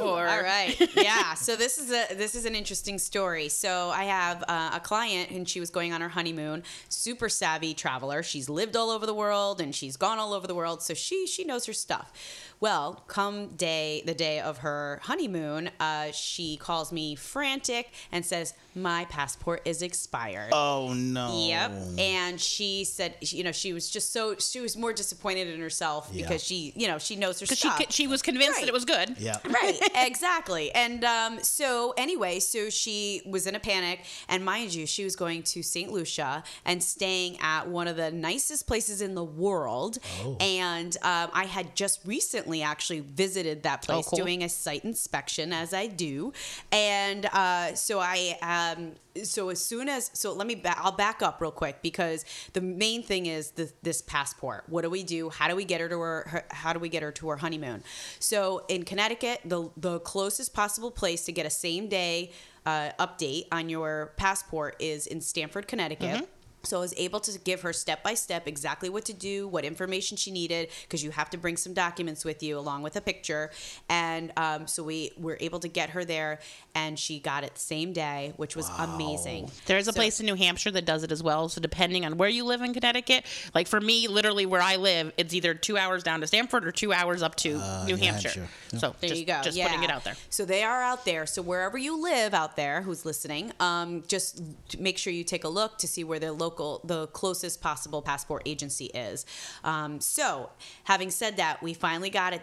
or 0.00 0.26
All 0.28 0.42
right. 0.42 0.76
Yeah. 0.96 1.34
So 1.48 1.56
this 1.56 1.78
is 1.78 1.90
a 1.90 2.14
this 2.14 2.34
is 2.34 2.44
an 2.44 2.54
interesting 2.54 2.98
story. 2.98 3.48
So 3.48 3.90
I 3.90 4.04
have 4.04 4.44
uh, 4.48 4.70
a 4.74 4.80
client 4.80 5.30
and 5.30 5.48
she 5.48 5.60
was 5.60 5.70
going 5.70 5.92
on 5.92 6.00
her 6.00 6.08
honeymoon. 6.08 6.62
Super 6.88 7.28
savvy 7.28 7.74
traveler. 7.74 8.22
She's 8.22 8.48
lived 8.48 8.76
all 8.76 8.90
over 8.90 9.06
the 9.06 9.14
world 9.14 9.60
and 9.60 9.74
she's 9.74 9.96
gone 9.96 10.18
all 10.18 10.32
over 10.34 10.46
the 10.46 10.54
world. 10.54 10.82
So 10.82 10.94
she 10.94 11.26
she 11.26 11.44
knows 11.44 11.66
her 11.66 11.72
stuff. 11.72 12.12
Well, 12.60 13.04
come 13.06 13.48
day 13.48 14.02
the 14.04 14.14
day 14.14 14.40
of 14.40 14.58
her 14.58 15.00
honeymoon, 15.04 15.70
uh, 15.80 16.10
she 16.10 16.56
calls 16.56 16.92
me 16.92 17.14
frantic 17.14 17.92
and 18.10 18.26
says 18.26 18.52
my 18.74 19.04
passport 19.06 19.62
is 19.64 19.80
expired. 19.82 20.50
Oh 20.52 20.92
no. 20.92 21.46
Yep. 21.46 21.72
And 21.98 22.40
she 22.40 22.84
said, 22.84 23.14
you 23.20 23.44
know, 23.44 23.52
she 23.52 23.72
was 23.72 23.88
just 23.88 24.12
so 24.12 24.36
she 24.38 24.60
was 24.60 24.67
more 24.76 24.92
disappointed 24.92 25.48
in 25.48 25.60
herself 25.60 26.08
Yeah. 26.12 26.22
because 26.22 26.42
she, 26.42 26.72
you 26.76 26.86
know, 26.88 26.98
she 26.98 27.16
knows 27.16 27.40
her 27.40 27.46
because 27.46 27.58
she 27.58 27.70
she 27.90 28.06
was 28.06 28.22
convinced 28.22 28.52
Right. 28.56 28.62
that 28.62 28.68
it 28.68 28.72
was 28.72 28.84
good. 28.84 29.16
Yeah. 29.18 29.36
right 29.48 29.78
exactly 29.96 30.70
and 30.72 31.04
um, 31.04 31.42
so 31.42 31.94
anyway 31.96 32.40
so 32.40 32.70
she 32.70 33.22
was 33.26 33.46
in 33.46 33.54
a 33.54 33.60
panic 33.60 34.00
and 34.28 34.44
mind 34.44 34.74
you 34.74 34.86
she 34.86 35.04
was 35.04 35.16
going 35.16 35.42
to 35.42 35.62
st 35.62 35.90
lucia 35.92 36.42
and 36.64 36.82
staying 36.82 37.38
at 37.40 37.68
one 37.68 37.86
of 37.88 37.96
the 37.96 38.10
nicest 38.10 38.66
places 38.66 39.00
in 39.02 39.14
the 39.14 39.24
world 39.24 39.98
Oh. 40.24 40.36
and 40.40 40.96
um, 41.02 41.30
i 41.32 41.44
had 41.44 41.74
just 41.76 42.00
recently 42.04 42.62
actually 42.62 43.00
visited 43.00 43.62
that 43.64 43.82
place 43.82 44.06
Oh, 44.06 44.10
cool. 44.10 44.18
doing 44.18 44.42
a 44.42 44.48
site 44.48 44.84
inspection 44.84 45.52
as 45.52 45.72
i 45.74 45.86
do 45.86 46.32
and 46.72 47.26
uh, 47.26 47.74
so 47.74 48.00
i 48.00 48.36
um, 48.42 48.92
so 49.24 49.48
as 49.48 49.60
soon 49.64 49.88
as 49.88 50.10
so 50.14 50.32
let 50.32 50.46
me 50.46 50.54
ba- 50.54 50.76
I'll 50.78 50.92
back 50.92 51.22
up 51.22 51.40
real 51.40 51.50
quick 51.50 51.82
because 51.82 52.24
the 52.52 52.60
main 52.60 53.02
thing 53.02 53.26
is 53.26 53.50
the, 53.52 53.70
this 53.82 54.00
passport. 54.00 54.57
What 54.66 54.82
do 54.82 54.90
we 54.90 55.02
do? 55.02 55.30
How 55.30 55.48
do 55.48 55.56
we 55.56 55.64
get 55.64 55.80
her 55.80 55.88
to 55.88 55.98
her, 56.00 56.24
her 56.28 56.44
how 56.50 56.72
do 56.72 56.78
we 56.78 56.88
get 56.88 57.02
her 57.02 57.12
to 57.12 57.28
her 57.28 57.36
honeymoon? 57.36 57.82
So 58.18 58.64
in 58.68 58.84
Connecticut, 58.84 59.40
the 59.44 59.70
the 59.76 60.00
closest 60.00 60.54
possible 60.54 60.90
place 60.90 61.24
to 61.26 61.32
get 61.32 61.46
a 61.46 61.50
same 61.50 61.88
day 61.88 62.32
uh, 62.66 62.90
update 62.98 63.46
on 63.52 63.68
your 63.68 64.12
passport 64.16 64.76
is 64.78 65.06
in 65.06 65.20
Stamford, 65.20 65.66
Connecticut. 65.68 66.28
So 66.64 66.78
I 66.78 66.80
was 66.80 66.94
able 66.96 67.20
to 67.20 67.38
give 67.38 67.62
her 67.62 67.72
step 67.72 68.02
by 68.02 68.14
step 68.14 68.46
exactly 68.48 68.88
what 68.88 69.04
to 69.06 69.12
do, 69.12 69.46
what 69.46 69.64
information 69.64 70.16
she 70.16 70.30
needed, 70.30 70.68
because 70.82 71.04
you 71.04 71.10
have 71.12 71.30
to 71.30 71.38
bring 71.38 71.56
some 71.56 71.72
documents 71.72 72.24
with 72.24 72.42
you 72.42 72.58
along 72.58 72.82
with 72.82 72.96
a 72.96 73.00
picture. 73.00 73.50
And 73.88 74.32
um, 74.36 74.66
so 74.66 74.82
we 74.82 75.12
were 75.16 75.36
able 75.40 75.60
to 75.60 75.68
get 75.68 75.90
her 75.90 76.04
there, 76.04 76.40
and 76.74 76.98
she 76.98 77.20
got 77.20 77.44
it 77.44 77.54
the 77.54 77.60
same 77.60 77.92
day, 77.92 78.32
which 78.36 78.56
was 78.56 78.68
amazing. 78.78 79.50
There's 79.66 79.88
a 79.88 79.92
So- 79.92 79.96
place 79.96 80.20
in 80.20 80.26
New 80.26 80.34
Hampshire 80.34 80.70
that 80.72 80.84
does 80.84 81.02
it 81.04 81.12
as 81.12 81.22
well. 81.22 81.48
So 81.48 81.60
depending 81.60 82.04
on 82.04 82.16
where 82.18 82.28
you 82.28 82.44
live 82.44 82.60
in 82.62 82.74
Connecticut, 82.74 83.24
like 83.54 83.66
for 83.68 83.80
me, 83.80 84.08
literally 84.08 84.46
where 84.46 84.60
I 84.62 84.76
live, 84.76 85.12
it's 85.16 85.34
either 85.34 85.54
two 85.54 85.76
hours 85.76 86.02
down 86.02 86.20
to 86.20 86.26
Stamford 86.26 86.66
or 86.66 86.72
two 86.72 86.92
hours 86.92 87.22
up 87.22 87.34
to 87.36 87.50
New 87.50 87.58
Uh, 87.58 87.84
New 87.86 87.96
Hampshire. 87.96 88.28
Hampshire. 88.28 88.48
Yeah. 88.72 88.78
So 88.80 88.96
There 89.00 89.08
just, 89.10 89.20
you 89.20 89.26
go. 89.26 89.40
just 89.42 89.56
yeah. 89.56 89.68
putting 89.68 89.84
it 89.84 89.90
out 89.90 90.04
there. 90.04 90.16
So 90.30 90.44
they 90.44 90.62
are 90.64 90.82
out 90.82 91.04
there. 91.04 91.24
So 91.26 91.40
wherever 91.42 91.78
you 91.78 92.02
live 92.02 92.34
out 92.34 92.56
there, 92.56 92.82
who's 92.82 93.04
listening, 93.04 93.52
um, 93.60 94.02
just 94.08 94.40
make 94.78 94.98
sure 94.98 95.12
you 95.12 95.24
take 95.24 95.44
a 95.44 95.48
look 95.48 95.78
to 95.78 95.88
see 95.88 96.04
where 96.04 96.18
the 96.18 96.32
local, 96.48 96.80
the 96.84 97.06
closest 97.08 97.60
possible 97.60 98.00
passport 98.00 98.42
agency 98.46 98.86
is. 98.86 99.26
Um, 99.64 100.00
so 100.00 100.50
having 100.84 101.10
said 101.10 101.36
that, 101.36 101.62
we 101.62 101.74
finally 101.74 102.10
got 102.10 102.32
it 102.32 102.42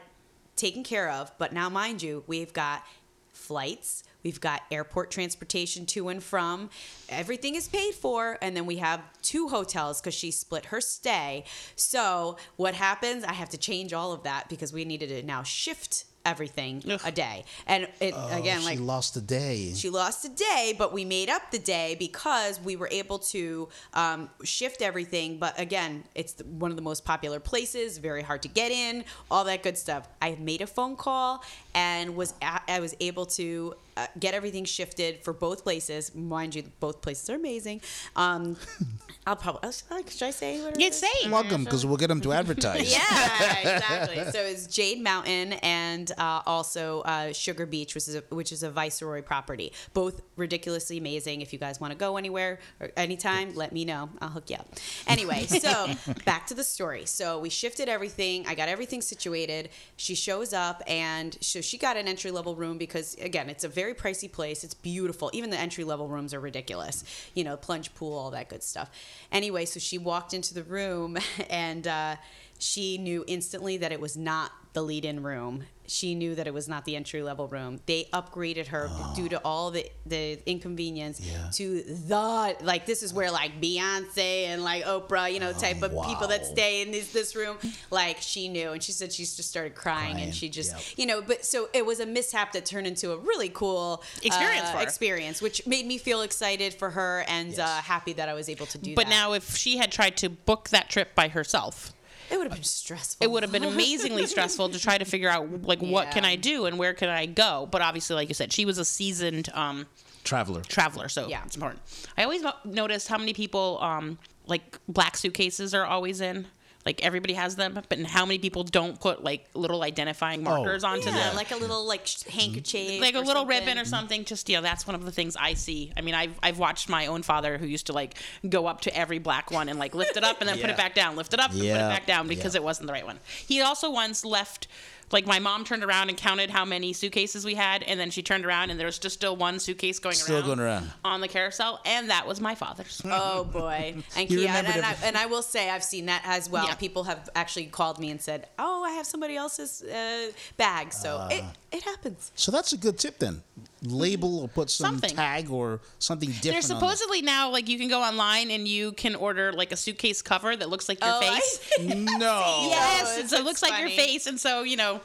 taken 0.56 0.84
care 0.84 1.10
of. 1.10 1.32
But 1.38 1.54
now, 1.54 1.70
mind 1.70 2.02
you, 2.02 2.24
we've 2.28 2.54
got 2.54 2.86
flights. 3.34 4.04
We've 4.24 4.40
got 4.40 4.62
airport 4.72 5.12
transportation 5.12 5.86
to 5.88 6.10
and 6.10 6.24
from. 6.24 6.70
Everything 7.10 7.56
is 7.56 7.68
paid 7.68 7.94
for. 7.94 8.38
And 8.42 8.56
then 8.56 8.66
we 8.66 8.78
have 8.78 9.02
two 9.22 9.50
hotels 9.50 10.02
because 10.02 10.14
she 10.14 10.32
split 10.32 10.66
her 10.66 10.82
stay. 10.82 11.46
So 11.76 12.38
what 12.56 12.74
happens? 12.76 13.24
I 13.24 13.34
have 13.34 13.50
to 13.50 13.58
change 13.58 13.94
all 13.94 14.14
of 14.14 14.24
that 14.24 14.50
because 14.50 14.72
we 14.72 14.86
needed 14.86 15.10
to 15.10 15.24
now 15.24 15.44
shift 15.44 16.06
everything 16.26 16.84
a 17.06 17.12
day. 17.12 17.46
And 17.68 17.88
it 18.00 18.14
again, 18.32 18.58
Oh, 18.58 18.62
she 18.62 18.66
like 18.66 18.80
lost 18.80 19.16
a 19.16 19.22
day. 19.22 19.74
she 19.76 19.90
lost 19.90 20.26
a 20.26 20.30
day, 20.30 20.74
but 20.78 20.92
we 20.92 21.06
made 21.06 21.30
up 21.30 21.52
the 21.52 21.60
day 21.60 21.96
because 22.00 22.60
we 22.60 22.76
were 22.76 22.90
able 22.92 23.20
to 23.20 23.70
um, 23.94 24.30
shift 24.44 24.82
everything. 24.82 25.38
But 25.38 25.60
again, 25.60 26.04
it's 26.16 26.34
the, 26.34 26.44
one 26.46 26.72
of 26.72 26.78
the 26.78 26.84
most 26.84 27.06
popular 27.06 27.40
places, 27.40 27.98
very 28.00 28.24
hard 28.24 28.42
to 28.42 28.48
get 28.50 28.72
in, 28.72 29.06
all 29.30 29.44
that 29.46 29.64
good 29.64 29.78
stuff. 29.78 30.08
I 30.22 30.36
made 30.40 30.62
a 30.62 30.68
phone 30.68 30.96
call 30.96 31.44
and 31.74 32.16
was 32.16 32.34
I 32.42 32.80
was 32.80 32.96
able 33.00 33.26
to 33.28 33.76
uh, 33.98 34.08
get 34.20 34.34
everything 34.34 34.66
shifted 34.66 35.24
for 35.24 35.34
both 35.34 35.64
places. 35.64 36.14
Mind 36.14 36.56
you, 36.56 36.64
both 36.80 37.02
places 37.02 37.30
are 37.30 37.36
amazing. 37.36 37.82
Um, 38.16 38.58
I'll 39.28 39.36
probably 39.36 39.72
should 39.72 40.22
I 40.22 40.32
say 40.32 40.62
what 40.62 40.76
it 40.76 40.80
Yeah, 40.80 40.92
say 40.92 41.08
it. 41.08 41.32
Welcome, 41.32 41.64
because 41.64 41.86
we'll 41.86 41.98
get 41.98 42.08
them 42.08 42.22
to 42.22 42.34
advertise. 42.34 42.92
Yeah, 42.92 43.60
exactly. 43.60 44.24
So 44.32 44.40
it's 44.40 44.68
Jade 44.68 45.02
Mountain 45.02 45.54
and 45.54 46.12
uh, 46.18 46.42
also 46.46 47.02
uh, 47.02 47.34
Sugar 47.34 47.66
Beach, 47.66 47.96
which 47.96 48.08
is 48.08 48.16
a, 48.16 48.24
which 48.30 48.52
is 48.52 48.64
a 48.64 48.70
Viceroy 48.70 49.24
property. 49.24 49.72
Both 49.94 50.22
ridiculously 50.36 50.98
amazing. 50.98 51.42
If 51.42 51.54
you 51.54 51.60
guys 51.60 51.80
want 51.80 51.92
to 51.92 51.98
go 51.98 52.18
anywhere 52.18 52.60
or 52.80 52.92
anytime, 52.98 53.56
let 53.56 53.72
me 53.72 53.86
know. 53.86 54.10
I'll 54.22 54.30
hook 54.30 54.50
you 54.50 54.58
up. 54.58 54.68
Anyway, 55.08 55.46
so 55.48 55.90
back 56.26 56.46
to 56.48 56.54
the 56.54 56.64
story. 56.64 57.06
So 57.06 57.40
we 57.40 57.50
shifted 57.50 57.90
everything. 57.90 58.46
I 58.46 58.56
got 58.56 58.70
everything 58.70 59.02
situated. 59.02 59.70
She 59.96 60.16
shows 60.16 60.54
up, 60.54 60.84
and 60.86 61.36
so 61.42 61.62
she 61.62 61.78
got 61.78 61.98
an 61.98 62.08
entry 62.08 62.32
level 62.32 62.56
room 62.56 62.78
because 62.78 63.16
again, 63.16 63.50
it's 63.50 63.64
a 63.64 63.70
very 63.70 63.85
pricey 63.94 64.32
place. 64.32 64.64
It's 64.64 64.74
beautiful. 64.74 65.30
Even 65.34 65.50
the 65.50 65.60
entry 65.60 65.84
level 65.84 66.08
rooms 66.08 66.34
are 66.34 66.40
ridiculous. 66.40 67.04
You 67.34 67.44
know, 67.44 67.58
plunge 67.58 67.94
pool, 67.94 68.18
all 68.18 68.32
that 68.32 68.50
good 68.50 68.64
stuff. 68.64 68.90
Anyway, 69.32 69.66
so 69.66 69.80
she 69.80 69.98
walked 69.98 70.34
into 70.34 70.54
the 70.54 70.64
room 70.64 71.18
and. 71.50 71.88
Uh, 71.88 72.16
she 72.58 72.98
knew 72.98 73.24
instantly 73.28 73.78
that 73.78 73.92
it 73.92 74.00
was 74.00 74.16
not 74.16 74.52
the 74.74 74.82
lead 74.82 75.06
in 75.06 75.24
room. 75.24 75.66
She 75.88 76.16
knew 76.16 76.36
that 76.36 76.48
it 76.48 76.54
was 76.54 76.68
not 76.68 76.86
the 76.86 76.96
entry 76.96 77.22
level 77.24 77.48
room. 77.48 77.80
They 77.86 78.08
upgraded 78.14 78.68
her 78.68 78.90
due 79.16 79.30
to 79.30 79.38
all 79.40 79.72
the, 79.72 79.90
the 80.06 80.40
inconvenience 80.46 81.20
Yeah. 81.22 81.50
to 81.54 81.82
the 81.84 82.56
like 82.62 82.86
this 82.86 83.04
is 83.04 83.14
where 83.14 83.32
like 83.32 83.62
Beyonce 83.62 84.46
and 84.48 84.64
like 84.64 84.84
Oprah, 84.86 85.32
you 85.34 85.40
know, 85.40 85.54
type 85.54 85.82
of 85.82 85.92
people 86.06 86.28
that 86.28 86.46
stay 86.46 86.82
in 86.82 86.92
this 86.92 87.12
this 87.12 87.36
room. 87.36 87.58
Like 87.92 88.18
she 88.20 88.48
knew 88.48 88.72
and 88.72 88.82
she 88.84 88.92
said 88.92 89.12
she 89.12 89.24
just 89.24 89.44
started 89.50 89.76
crying, 89.76 90.14
Crying, 90.14 90.24
and 90.26 90.36
she 90.36 90.50
just 90.50 90.72
yep. 90.74 90.82
you 90.98 91.06
know, 91.06 91.22
but 91.22 91.46
so 91.46 91.70
it 91.74 91.86
was 91.86 92.00
a 92.00 92.06
mishap 92.06 92.52
that 92.54 92.66
turned 92.66 92.88
into 92.88 93.12
a 93.12 93.18
really 93.18 93.50
cool 93.50 94.04
Experience 94.24 94.68
uh, 94.68 94.72
for 94.72 94.78
her. 94.78 94.84
experience, 94.84 95.42
which 95.42 95.66
made 95.66 95.86
me 95.86 95.98
feel 95.98 96.22
excited 96.22 96.74
for 96.74 96.90
her 96.92 97.24
and 97.28 97.58
uh, 97.60 97.66
happy 97.82 98.14
that 98.14 98.30
I 98.30 98.34
was 98.34 98.50
able 98.50 98.66
to 98.68 98.78
do 98.78 98.92
that. 98.92 98.96
But 98.96 99.06
that. 99.06 99.10
now, 99.12 99.34
if 99.34 99.56
she 99.56 99.78
had 99.78 99.92
tried 99.92 100.18
to 100.18 100.30
book 100.30 100.70
that 100.70 100.90
trip 100.90 101.16
by 101.16 101.28
herself, 101.30 101.94
it 102.32 102.38
would 102.38 102.48
have 102.48 102.54
been 102.54 102.64
stressful. 102.64 103.24
it 103.24 103.30
would 103.32 103.44
have 103.44 103.52
been 103.52 103.64
amazingly 103.64 104.26
stressful 104.26 104.70
to 104.70 104.80
try 104.80 104.98
to 104.98 105.06
figure 105.06 105.30
out 105.30 105.64
like 105.64 105.80
what 105.82 106.12
can 106.12 106.26
I 106.26 106.36
do 106.36 106.66
and 106.66 106.78
where 106.78 106.94
can 106.94 107.10
I 107.10 107.26
go. 107.26 107.68
But 107.72 107.82
obviously, 107.82 108.16
like 108.16 108.28
you 108.30 108.34
said, 108.36 108.52
she 108.54 108.66
was 108.66 108.78
a 108.78 108.86
seasoned 108.86 109.50
um, 109.54 109.86
Traveler. 110.24 110.62
traveler, 110.62 111.08
so 111.10 111.28
Yeah. 111.28 111.44
it's 111.46 111.56
important. 111.56 111.82
I 112.18 112.24
always 112.24 112.42
no- 112.42 112.54
noticed 112.66 113.08
how 113.08 113.18
many 113.18 113.34
people 113.34 113.80
um, 113.82 114.18
like 114.48 114.80
black 114.88 115.18
suitcases 115.18 115.74
are 115.74 115.86
always 115.86 116.22
in. 116.22 116.48
Like 116.86 117.04
everybody 117.04 117.34
has 117.34 117.56
them, 117.56 117.80
but 117.90 118.00
how 118.04 118.28
many 118.28 118.38
people 118.38 118.64
don't 118.64 119.00
put 119.00 119.24
like 119.24 119.48
little 119.56 119.82
identifying 119.82 120.42
oh, 120.42 120.44
markers 120.44 120.84
onto 120.84 121.10
yeah, 121.10 121.30
them? 121.30 121.36
like 121.36 121.50
a 121.50 121.56
little 121.56 121.88
like 121.88 122.06
sh- 122.06 122.22
handkerchief, 122.24 123.02
like 123.02 123.16
a 123.16 123.20
little 123.20 123.42
something. 123.42 123.60
ribbon 123.60 123.80
or 123.80 123.86
something. 123.86 124.24
Just 124.24 124.48
you 124.50 124.56
know, 124.56 124.62
that's 124.62 124.86
one 124.86 124.94
of 124.94 125.04
the 125.04 125.12
things 125.12 125.36
I 125.36 125.56
see. 125.56 125.92
I 125.98 126.02
mean, 126.02 126.14
I've 126.14 126.40
I've 126.44 126.60
watched 126.60 126.88
my 126.88 127.08
own 127.08 127.24
father 127.24 127.58
who 127.58 127.66
used 127.66 127.88
to 127.88 127.94
like 127.94 128.16
go 128.48 128.68
up 128.68 128.82
to 128.82 128.96
every 128.96 129.18
black 129.18 129.50
one 129.50 129.68
and 129.68 129.80
like 129.80 129.96
lift 129.96 130.16
it 130.16 130.24
up 130.24 130.42
and 130.42 130.48
then 130.48 130.60
put 130.60 130.70
it 130.70 130.78
back 130.78 130.94
down, 130.94 131.16
lift 131.16 131.34
it 131.34 131.40
up 131.40 131.52
and 131.52 131.60
put 131.60 131.68
it 131.68 131.76
back 131.76 132.06
down 132.06 132.28
because 132.28 132.54
yeah. 132.54 132.62
it 132.62 132.64
wasn't 132.64 132.86
the 132.86 132.94
right 132.94 133.06
one. 133.06 133.20
He 133.48 133.62
also 133.62 133.90
once 133.90 134.24
left. 134.24 134.68
Like 135.12 135.28
my 135.28 135.40
mom 135.40 135.64
turned 135.64 135.84
around 135.84 136.10
and 136.10 136.18
counted 136.18 136.50
how 136.50 136.66
many 136.66 136.92
suitcases 136.92 137.46
we 137.46 137.54
had, 137.54 137.84
and 137.84 138.00
then 138.00 138.10
she 138.10 138.24
turned 138.24 138.46
around 138.46 138.72
and 138.72 138.80
there 138.80 138.88
was 138.88 138.98
just 138.98 139.16
still 139.16 139.36
one 139.36 139.60
suitcase 139.60 140.00
going 140.00 140.16
Still 140.16 140.38
around, 140.38 140.46
going 140.46 140.60
around. 140.60 140.92
on 141.04 141.22
the 141.22 141.28
carousel, 141.28 141.80
and 141.86 142.10
that 142.10 142.28
was 142.28 142.42
my 142.42 142.56
father's. 142.56 143.02
Oh 143.12 143.44
boy! 143.46 143.96
And, 144.18 144.30
You 144.32 144.48
and, 144.48 144.68
and, 144.68 144.86
I, 144.86 144.96
and 145.04 145.16
I 145.18 145.26
will 145.28 145.42
say 145.44 145.70
I've 145.70 145.84
seen 145.84 146.08
that 146.08 146.22
as 146.26 146.50
well. 146.50 146.66
Yeah. 146.66 146.76
People 146.76 147.04
have 147.04 147.30
actually 147.36 147.68
called 147.68 148.00
me 148.00 148.10
and 148.10 148.20
said, 148.22 148.48
"Oh, 148.58 148.84
I 148.84 148.92
have 148.92 149.06
somebody 149.06 149.36
else's 149.36 149.82
uh, 149.84 150.32
bag," 150.58 150.92
so 150.92 151.28
it 151.30 151.44
it 151.76 151.84
happens. 151.84 152.32
So 152.36 152.52
that's 152.52 152.74
a 152.74 152.78
good 152.78 152.98
tip 152.98 153.20
then. 153.20 153.44
Label 153.84 154.40
or 154.40 154.48
put 154.48 154.70
some 154.70 154.86
Something. 155.00 155.16
tag 155.16 155.50
or 155.52 155.80
something 156.00 156.30
different. 156.30 156.54
There's 156.54 156.72
on 156.72 156.80
supposedly 156.80 157.22
now 157.22 157.50
like 157.52 157.68
you 157.70 157.78
can 157.78 157.88
go 157.88 158.02
online 158.02 158.50
and 158.52 158.68
you 158.68 158.94
can 158.94 159.16
order 159.16 159.52
like 159.54 159.72
a 159.72 159.76
suitcase 159.76 160.22
cover 160.22 160.56
that 160.56 160.70
looks 160.70 160.90
like 160.90 161.04
your 161.04 161.14
Oh, 161.14 161.20
I 161.22 161.40
face. 161.40 161.96
No. 161.96 162.68
Yes, 162.70 163.16
Oh, 163.16 163.20
and 163.20 163.30
so 163.30 163.36
it 163.38 163.40
that's 163.40 163.46
looks 163.46 163.62
like 163.62 163.80
your 163.80 163.90
face, 163.90 164.26
and 164.28 164.40
so 164.40 164.64
you 164.64 164.78
know, 164.78 165.02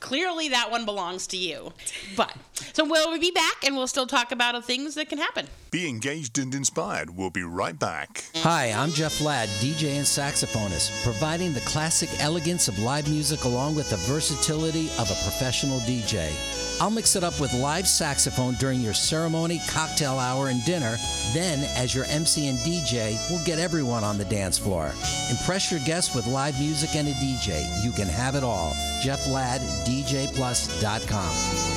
clearly 0.00 0.48
that 0.50 0.70
one 0.70 0.84
belongs 0.84 1.26
to 1.28 1.36
you. 1.36 1.72
But 2.16 2.34
so 2.72 2.84
we'll 2.84 3.18
be 3.18 3.30
back, 3.30 3.64
and 3.64 3.76
we'll 3.76 3.86
still 3.86 4.06
talk 4.06 4.32
about 4.32 4.64
things 4.64 4.94
that 4.94 5.08
can 5.08 5.18
happen. 5.18 5.46
Be 5.70 5.88
engaged 5.88 6.38
and 6.38 6.54
inspired. 6.54 7.10
We'll 7.10 7.30
be 7.30 7.42
right 7.42 7.78
back. 7.78 8.24
Hi, 8.36 8.72
I'm 8.72 8.90
Jeff 8.90 9.20
Ladd, 9.20 9.48
DJ 9.60 9.96
and 9.96 10.06
saxophonist, 10.06 11.02
providing 11.02 11.52
the 11.52 11.60
classic 11.60 12.08
elegance 12.20 12.68
of 12.68 12.78
live 12.78 13.08
music 13.08 13.44
along 13.44 13.74
with 13.74 13.90
the 13.90 13.96
versatility 13.96 14.86
of 14.98 15.10
a 15.10 15.22
professional 15.24 15.80
DJ. 15.80 16.65
I'll 16.80 16.90
mix 16.90 17.16
it 17.16 17.24
up 17.24 17.40
with 17.40 17.54
live 17.54 17.88
saxophone 17.88 18.54
during 18.54 18.80
your 18.80 18.92
ceremony, 18.92 19.60
cocktail 19.68 20.18
hour, 20.18 20.48
and 20.48 20.64
dinner. 20.64 20.96
Then, 21.32 21.64
as 21.76 21.94
your 21.94 22.04
MC 22.06 22.48
and 22.48 22.58
DJ, 22.58 23.18
we'll 23.30 23.44
get 23.44 23.58
everyone 23.58 24.04
on 24.04 24.18
the 24.18 24.24
dance 24.26 24.58
floor. 24.58 24.92
Impress 25.30 25.70
your 25.70 25.80
guests 25.80 26.14
with 26.14 26.26
live 26.26 26.58
music 26.60 26.94
and 26.94 27.08
a 27.08 27.12
DJ. 27.12 27.84
You 27.84 27.92
can 27.92 28.08
have 28.08 28.34
it 28.34 28.44
all. 28.44 28.74
Jeff 29.00 29.26
Ladd, 29.26 29.60
DJPlus.com. 29.86 31.76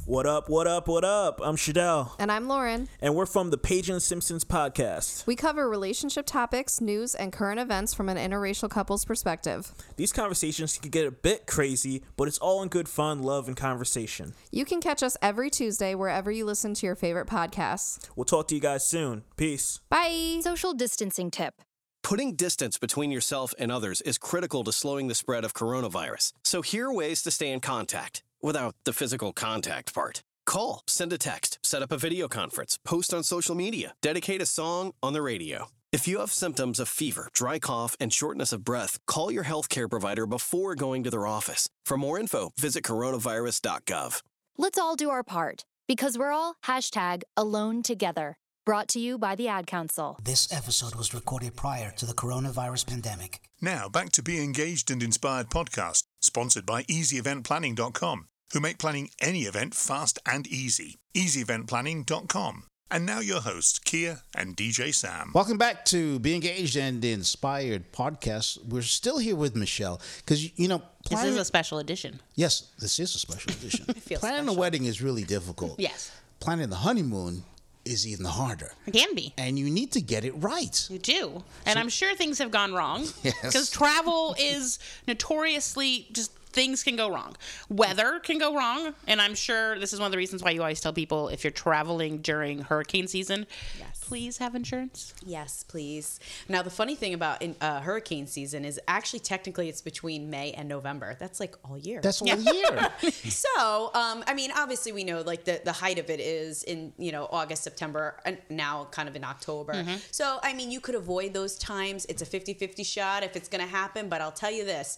What 0.07 0.27
up, 0.27 0.49
what 0.49 0.67
up, 0.67 0.87
what 0.87 1.03
up? 1.03 1.41
I'm 1.43 1.55
Shadell. 1.55 2.11
And 2.19 2.31
I'm 2.31 2.47
Lauren. 2.47 2.89
And 3.01 3.15
we're 3.15 3.25
from 3.25 3.49
the 3.49 3.57
Page 3.57 3.89
and 3.89 3.99
Simpsons 3.99 4.45
podcast. 4.45 5.25
We 5.25 5.35
cover 5.35 5.67
relationship 5.67 6.27
topics, 6.27 6.79
news, 6.79 7.15
and 7.15 7.33
current 7.33 7.59
events 7.59 7.95
from 7.95 8.07
an 8.09 8.17
interracial 8.17 8.69
couple's 8.69 9.03
perspective. 9.03 9.71
These 9.95 10.13
conversations 10.13 10.77
can 10.77 10.91
get 10.91 11.07
a 11.07 11.11
bit 11.11 11.47
crazy, 11.47 12.03
but 12.17 12.27
it's 12.27 12.37
all 12.37 12.61
in 12.61 12.69
good 12.69 12.87
fun, 12.87 13.23
love, 13.23 13.47
and 13.47 13.57
conversation. 13.57 14.35
You 14.51 14.63
can 14.63 14.79
catch 14.79 15.01
us 15.01 15.17
every 15.23 15.49
Tuesday 15.49 15.95
wherever 15.95 16.29
you 16.29 16.45
listen 16.45 16.75
to 16.75 16.85
your 16.85 16.95
favorite 16.95 17.27
podcasts. 17.27 18.07
We'll 18.15 18.25
talk 18.25 18.47
to 18.49 18.55
you 18.55 18.61
guys 18.61 18.85
soon. 18.87 19.23
Peace. 19.37 19.81
Bye. 19.89 20.39
Social 20.43 20.75
distancing 20.75 21.31
tip. 21.31 21.63
Putting 22.03 22.35
distance 22.35 22.77
between 22.77 23.09
yourself 23.09 23.55
and 23.57 23.71
others 23.71 24.01
is 24.01 24.19
critical 24.19 24.63
to 24.65 24.71
slowing 24.71 25.07
the 25.07 25.15
spread 25.15 25.43
of 25.43 25.55
coronavirus. 25.55 26.33
So 26.43 26.61
here 26.61 26.89
are 26.89 26.93
ways 26.93 27.23
to 27.23 27.31
stay 27.31 27.51
in 27.51 27.59
contact 27.59 28.21
without 28.45 28.75
the 28.85 28.93
physical 28.93 29.33
contact 29.33 29.93
part. 29.93 30.21
Call, 30.45 30.81
send 30.87 31.11
a 31.11 31.17
text, 31.17 31.59
set 31.63 31.81
up 31.81 31.91
a 31.91 31.97
video 31.97 32.27
conference, 32.27 32.77
post 32.85 33.13
on 33.13 33.23
social 33.23 33.55
media, 33.55 33.93
dedicate 34.01 34.41
a 34.41 34.45
song 34.45 34.93
on 35.01 35.13
the 35.13 35.21
radio. 35.21 35.67
If 35.91 36.07
you 36.07 36.19
have 36.19 36.31
symptoms 36.31 36.79
of 36.79 36.89
fever, 36.89 37.29
dry 37.33 37.57
cough, 37.57 37.95
and 37.99 38.11
shortness 38.11 38.51
of 38.51 38.65
breath, 38.65 38.99
call 39.07 39.31
your 39.31 39.45
healthcare 39.45 39.89
provider 39.89 40.25
before 40.25 40.75
going 40.75 41.03
to 41.03 41.09
their 41.09 41.25
office. 41.25 41.69
For 41.85 41.97
more 41.97 42.19
info, 42.19 42.51
visit 42.59 42.83
coronavirus.gov. 42.83 44.21
Let's 44.57 44.77
all 44.77 44.95
do 44.95 45.09
our 45.09 45.23
part 45.23 45.65
because 45.87 46.17
we're 46.17 46.31
all 46.31 46.55
hashtag 46.65 47.23
alone 47.37 47.81
together. 47.81 48.37
Brought 48.65 48.87
to 48.89 48.99
you 48.99 49.17
by 49.19 49.35
the 49.35 49.47
Ad 49.47 49.67
Council. 49.67 50.17
This 50.23 50.51
episode 50.51 50.95
was 50.95 51.13
recorded 51.13 51.55
prior 51.55 51.91
to 51.97 52.05
the 52.05 52.13
coronavirus 52.13 52.87
pandemic. 52.87 53.39
Now 53.61 53.87
back 53.87 54.11
to 54.13 54.23
Be 54.23 54.43
Engaged 54.43 54.89
and 54.89 55.03
Inspired 55.03 55.49
podcast, 55.49 56.03
sponsored 56.21 56.65
by 56.65 56.83
EasyEventPlanning.com, 56.83 58.27
who 58.53 58.59
make 58.59 58.77
planning 58.77 59.09
any 59.19 59.41
event 59.43 59.73
fast 59.73 60.19
and 60.25 60.47
easy. 60.47 60.97
EasyEventPlanning.com. 61.15 62.63
And 62.91 63.05
now 63.05 63.19
your 63.19 63.41
hosts, 63.41 63.79
Kia 63.79 64.21
and 64.35 64.55
DJ 64.55 64.93
Sam. 64.93 65.31
Welcome 65.33 65.57
back 65.57 65.85
to 65.85 66.19
Be 66.19 66.35
Engaged 66.35 66.77
and 66.77 67.03
Inspired 67.03 67.91
podcast. 67.91 68.63
We're 68.63 68.83
still 68.83 69.17
here 69.17 69.35
with 69.35 69.55
Michelle 69.55 69.99
because, 70.19 70.57
you 70.57 70.67
know, 70.67 70.83
This 71.09 71.23
is 71.23 71.35
a 71.37 71.43
special 71.45 71.79
edition. 71.79 72.21
Yes, 72.35 72.71
this 72.77 72.99
is 72.99 73.15
a 73.15 73.19
special 73.19 73.51
edition. 73.51 73.85
feels 73.95 74.21
planning 74.21 74.47
a 74.47 74.53
wedding 74.53 74.85
is 74.85 75.01
really 75.01 75.23
difficult. 75.23 75.79
Yes. 75.79 76.11
Planning 76.39 76.69
the 76.69 76.75
honeymoon 76.75 77.43
is 77.85 78.07
even 78.07 78.25
harder. 78.25 78.71
It 78.85 78.91
can 78.93 79.15
be. 79.15 79.33
And 79.37 79.57
you 79.57 79.69
need 79.69 79.91
to 79.93 80.01
get 80.01 80.23
it 80.23 80.33
right. 80.33 80.87
You 80.89 80.99
do. 80.99 81.43
And 81.65 81.79
I'm 81.79 81.89
sure 81.89 82.15
things 82.15 82.37
have 82.37 82.51
gone 82.51 82.73
wrong. 82.73 83.07
Yes. 83.23 83.35
Because 83.41 83.71
travel 83.71 84.35
is 84.39 84.77
notoriously 85.07 86.07
just 86.11 86.31
things 86.55 86.83
can 86.83 86.95
go 86.95 87.11
wrong. 87.11 87.35
Weather 87.69 88.19
can 88.19 88.39
go 88.39 88.55
wrong. 88.55 88.95
And 89.07 89.21
I'm 89.21 89.35
sure 89.35 89.77
this 89.77 89.91
is 89.91 89.99
one 89.99 90.07
of 90.07 90.11
the 90.13 90.17
reasons 90.17 90.41
why 90.41 90.51
you 90.51 90.61
always 90.61 90.79
tell 90.79 90.93
people 90.93 91.27
if 91.27 91.43
you're 91.43 91.51
traveling 91.51 92.19
during 92.19 92.59
hurricane 92.59 93.07
season, 93.07 93.45
yes. 93.77 93.99
please 94.01 94.37
have 94.37 94.55
insurance. 94.55 95.13
Yes, 95.23 95.63
please. 95.63 96.19
Now, 96.47 96.61
the 96.61 96.69
funny 96.69 96.95
thing 96.95 97.13
about 97.13 97.41
in, 97.41 97.55
uh, 97.59 97.81
hurricane 97.81 98.25
season 98.25 98.63
is 98.63 98.79
actually 98.87 99.19
technically 99.19 99.67
it's 99.67 99.81
between 99.81 100.29
May 100.29 100.53
and 100.53 100.69
November. 100.69 101.17
That's 101.19 101.41
like 101.41 101.55
all 101.65 101.77
year. 101.77 101.99
That's 102.01 102.21
all 102.21 102.27
year. 102.27 102.89
so, 103.11 103.91
um, 103.93 104.23
I 104.25 104.33
mean, 104.33 104.51
obviously 104.55 104.93
we 104.93 105.03
know 105.03 105.21
like 105.21 105.43
the, 105.43 105.61
the 105.63 105.73
height 105.73 105.99
of 105.99 106.09
it 106.09 106.21
is 106.21 106.63
in, 106.63 106.93
you 106.97 107.11
know, 107.11 107.27
August, 107.29 107.63
September, 107.63 108.17
and 108.23 108.37
now 108.49 108.87
kind 108.91 109.09
of 109.09 109.15
in 109.17 109.25
October. 109.25 109.73
Mhm. 109.73 109.99
So, 110.11 110.39
I 110.41 110.53
mean, 110.53 110.71
you 110.71 110.79
could 110.79 110.95
avoid 110.95 111.33
those 111.33 111.57
times. 111.57 112.05
It's 112.05 112.21
a 112.21 112.25
50 112.25 112.53
50 112.53 112.83
shot 112.83 113.23
if 113.23 113.35
it's 113.35 113.49
going 113.49 113.63
to 113.63 113.69
happen, 113.69 114.07
but 114.07 114.21
I'll 114.21 114.31
tell 114.31 114.51
you 114.51 114.63
this. 114.63 114.97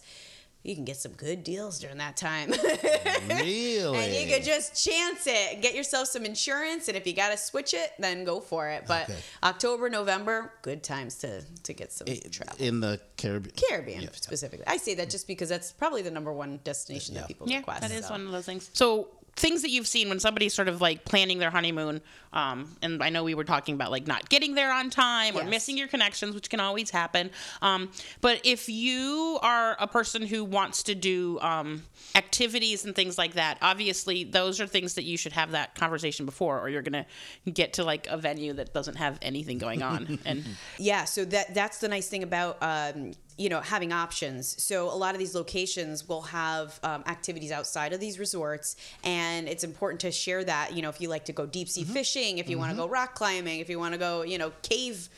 You 0.64 0.74
can 0.74 0.84
get 0.84 0.96
some 0.96 1.12
good 1.12 1.44
deals 1.44 1.78
during 1.78 1.98
that 1.98 2.16
time. 2.16 2.52
Really? 3.28 3.98
And 3.98 4.14
you 4.14 4.34
could 4.34 4.44
just 4.44 4.82
chance 4.84 5.26
it. 5.26 5.60
Get 5.60 5.74
yourself 5.74 6.08
some 6.08 6.24
insurance, 6.24 6.88
and 6.88 6.96
if 6.96 7.06
you 7.06 7.12
got 7.12 7.30
to 7.30 7.36
switch 7.36 7.74
it, 7.74 7.90
then 7.98 8.24
go 8.24 8.40
for 8.40 8.68
it. 8.70 8.84
But 8.86 9.04
Okay. 9.04 9.18
October, 9.42 9.90
November, 9.90 10.52
good 10.62 10.82
times 10.82 11.16
to 11.16 11.42
to 11.64 11.72
get 11.74 11.92
some 11.92 12.06
travel. 12.30 12.54
In 12.58 12.80
the 12.80 13.00
Caribbean. 13.16 13.54
Caribbean 13.68 14.12
specifically. 14.12 14.66
I 14.66 14.76
say 14.78 14.94
that 14.94 15.10
just 15.10 15.26
because 15.26 15.48
that's 15.48 15.72
probably 15.72 16.02
the 16.02 16.10
number 16.10 16.32
one 16.32 16.60
destination 16.64 17.14
that 17.16 17.28
people 17.28 17.48
Yeah, 17.48 17.58
request. 17.58 17.82
that 17.82 17.90
is 17.90 18.06
so. 18.06 18.12
one 18.12 18.24
of 18.26 18.32
those 18.32 18.46
things. 18.46 18.70
So 18.72 19.08
things 19.36 19.62
that 19.62 19.70
you've 19.70 19.86
seen 19.86 20.08
when 20.08 20.20
somebody's 20.20 20.54
sort 20.54 20.68
of 20.68 20.80
like 20.80 21.04
planning 21.04 21.38
their 21.38 21.50
honeymoon, 21.50 22.00
um, 22.32 22.76
and 22.82 23.02
I 23.02 23.10
know 23.10 23.24
we 23.24 23.34
were 23.34 23.44
talking 23.44 23.74
about 23.74 23.90
like 23.90 24.06
not 24.06 24.28
getting 24.28 24.54
there 24.54 24.72
on 24.72 24.90
time 24.90 25.36
or 25.36 25.44
missing 25.44 25.78
your 25.78 25.88
connections, 25.88 26.34
which 26.34 26.50
can 26.50 26.60
always 26.60 26.90
happen. 26.90 27.30
Um, 27.62 27.90
but 28.20 28.40
if 28.44 28.68
you 28.68 29.38
are 29.42 29.76
a 29.78 29.86
person 29.86 30.22
who 30.22 30.44
wants 30.44 30.82
to 30.84 30.94
do 30.94 31.38
um, 31.40 31.84
activities 32.14 32.84
and 32.84 32.94
things 32.94 33.16
like 33.16 33.34
that, 33.34 33.58
obviously 33.62 34.24
those 34.24 34.60
are 34.60 34.66
things 34.66 34.94
that 34.94 35.04
you 35.04 35.16
should 35.16 35.32
have 35.32 35.52
that 35.52 35.74
conversation 35.74 36.26
before, 36.26 36.60
or 36.60 36.68
you're 36.68 36.82
gonna 36.82 37.06
get 37.52 37.74
to 37.74 37.84
like 37.84 38.06
a 38.08 38.16
venue 38.16 38.52
that 38.54 38.74
doesn't 38.74 38.96
have 38.96 39.18
anything 39.22 39.58
going 39.58 39.82
on. 39.82 40.18
and 40.24 40.44
yeah 40.78 41.04
so 41.04 41.24
that 41.24 41.54
that's 41.54 41.78
the 41.78 41.88
nice 41.88 42.08
thing 42.08 42.22
about 42.22 42.58
um, 42.60 43.12
you 43.38 43.48
know 43.48 43.60
having 43.60 43.92
options 43.92 44.62
so 44.62 44.92
a 44.92 44.94
lot 44.94 45.14
of 45.14 45.18
these 45.18 45.34
locations 45.34 46.06
will 46.08 46.22
have 46.22 46.78
um, 46.82 47.02
activities 47.06 47.52
outside 47.52 47.92
of 47.92 48.00
these 48.00 48.18
resorts 48.18 48.76
and 49.04 49.48
it's 49.48 49.64
important 49.64 50.00
to 50.00 50.10
share 50.10 50.44
that 50.44 50.74
you 50.74 50.82
know 50.82 50.88
if 50.88 51.00
you 51.00 51.08
like 51.08 51.24
to 51.24 51.32
go 51.32 51.46
deep 51.46 51.68
sea 51.68 51.84
fishing 51.84 52.38
if 52.38 52.50
you 52.50 52.58
want 52.58 52.70
to 52.70 52.76
go 52.76 52.86
rock 52.88 53.14
climbing 53.14 53.60
if 53.60 53.70
you 53.70 53.78
want 53.78 53.94
to 53.94 53.98
go 53.98 54.22
you 54.22 54.36
know 54.36 54.52
cave 54.62 55.08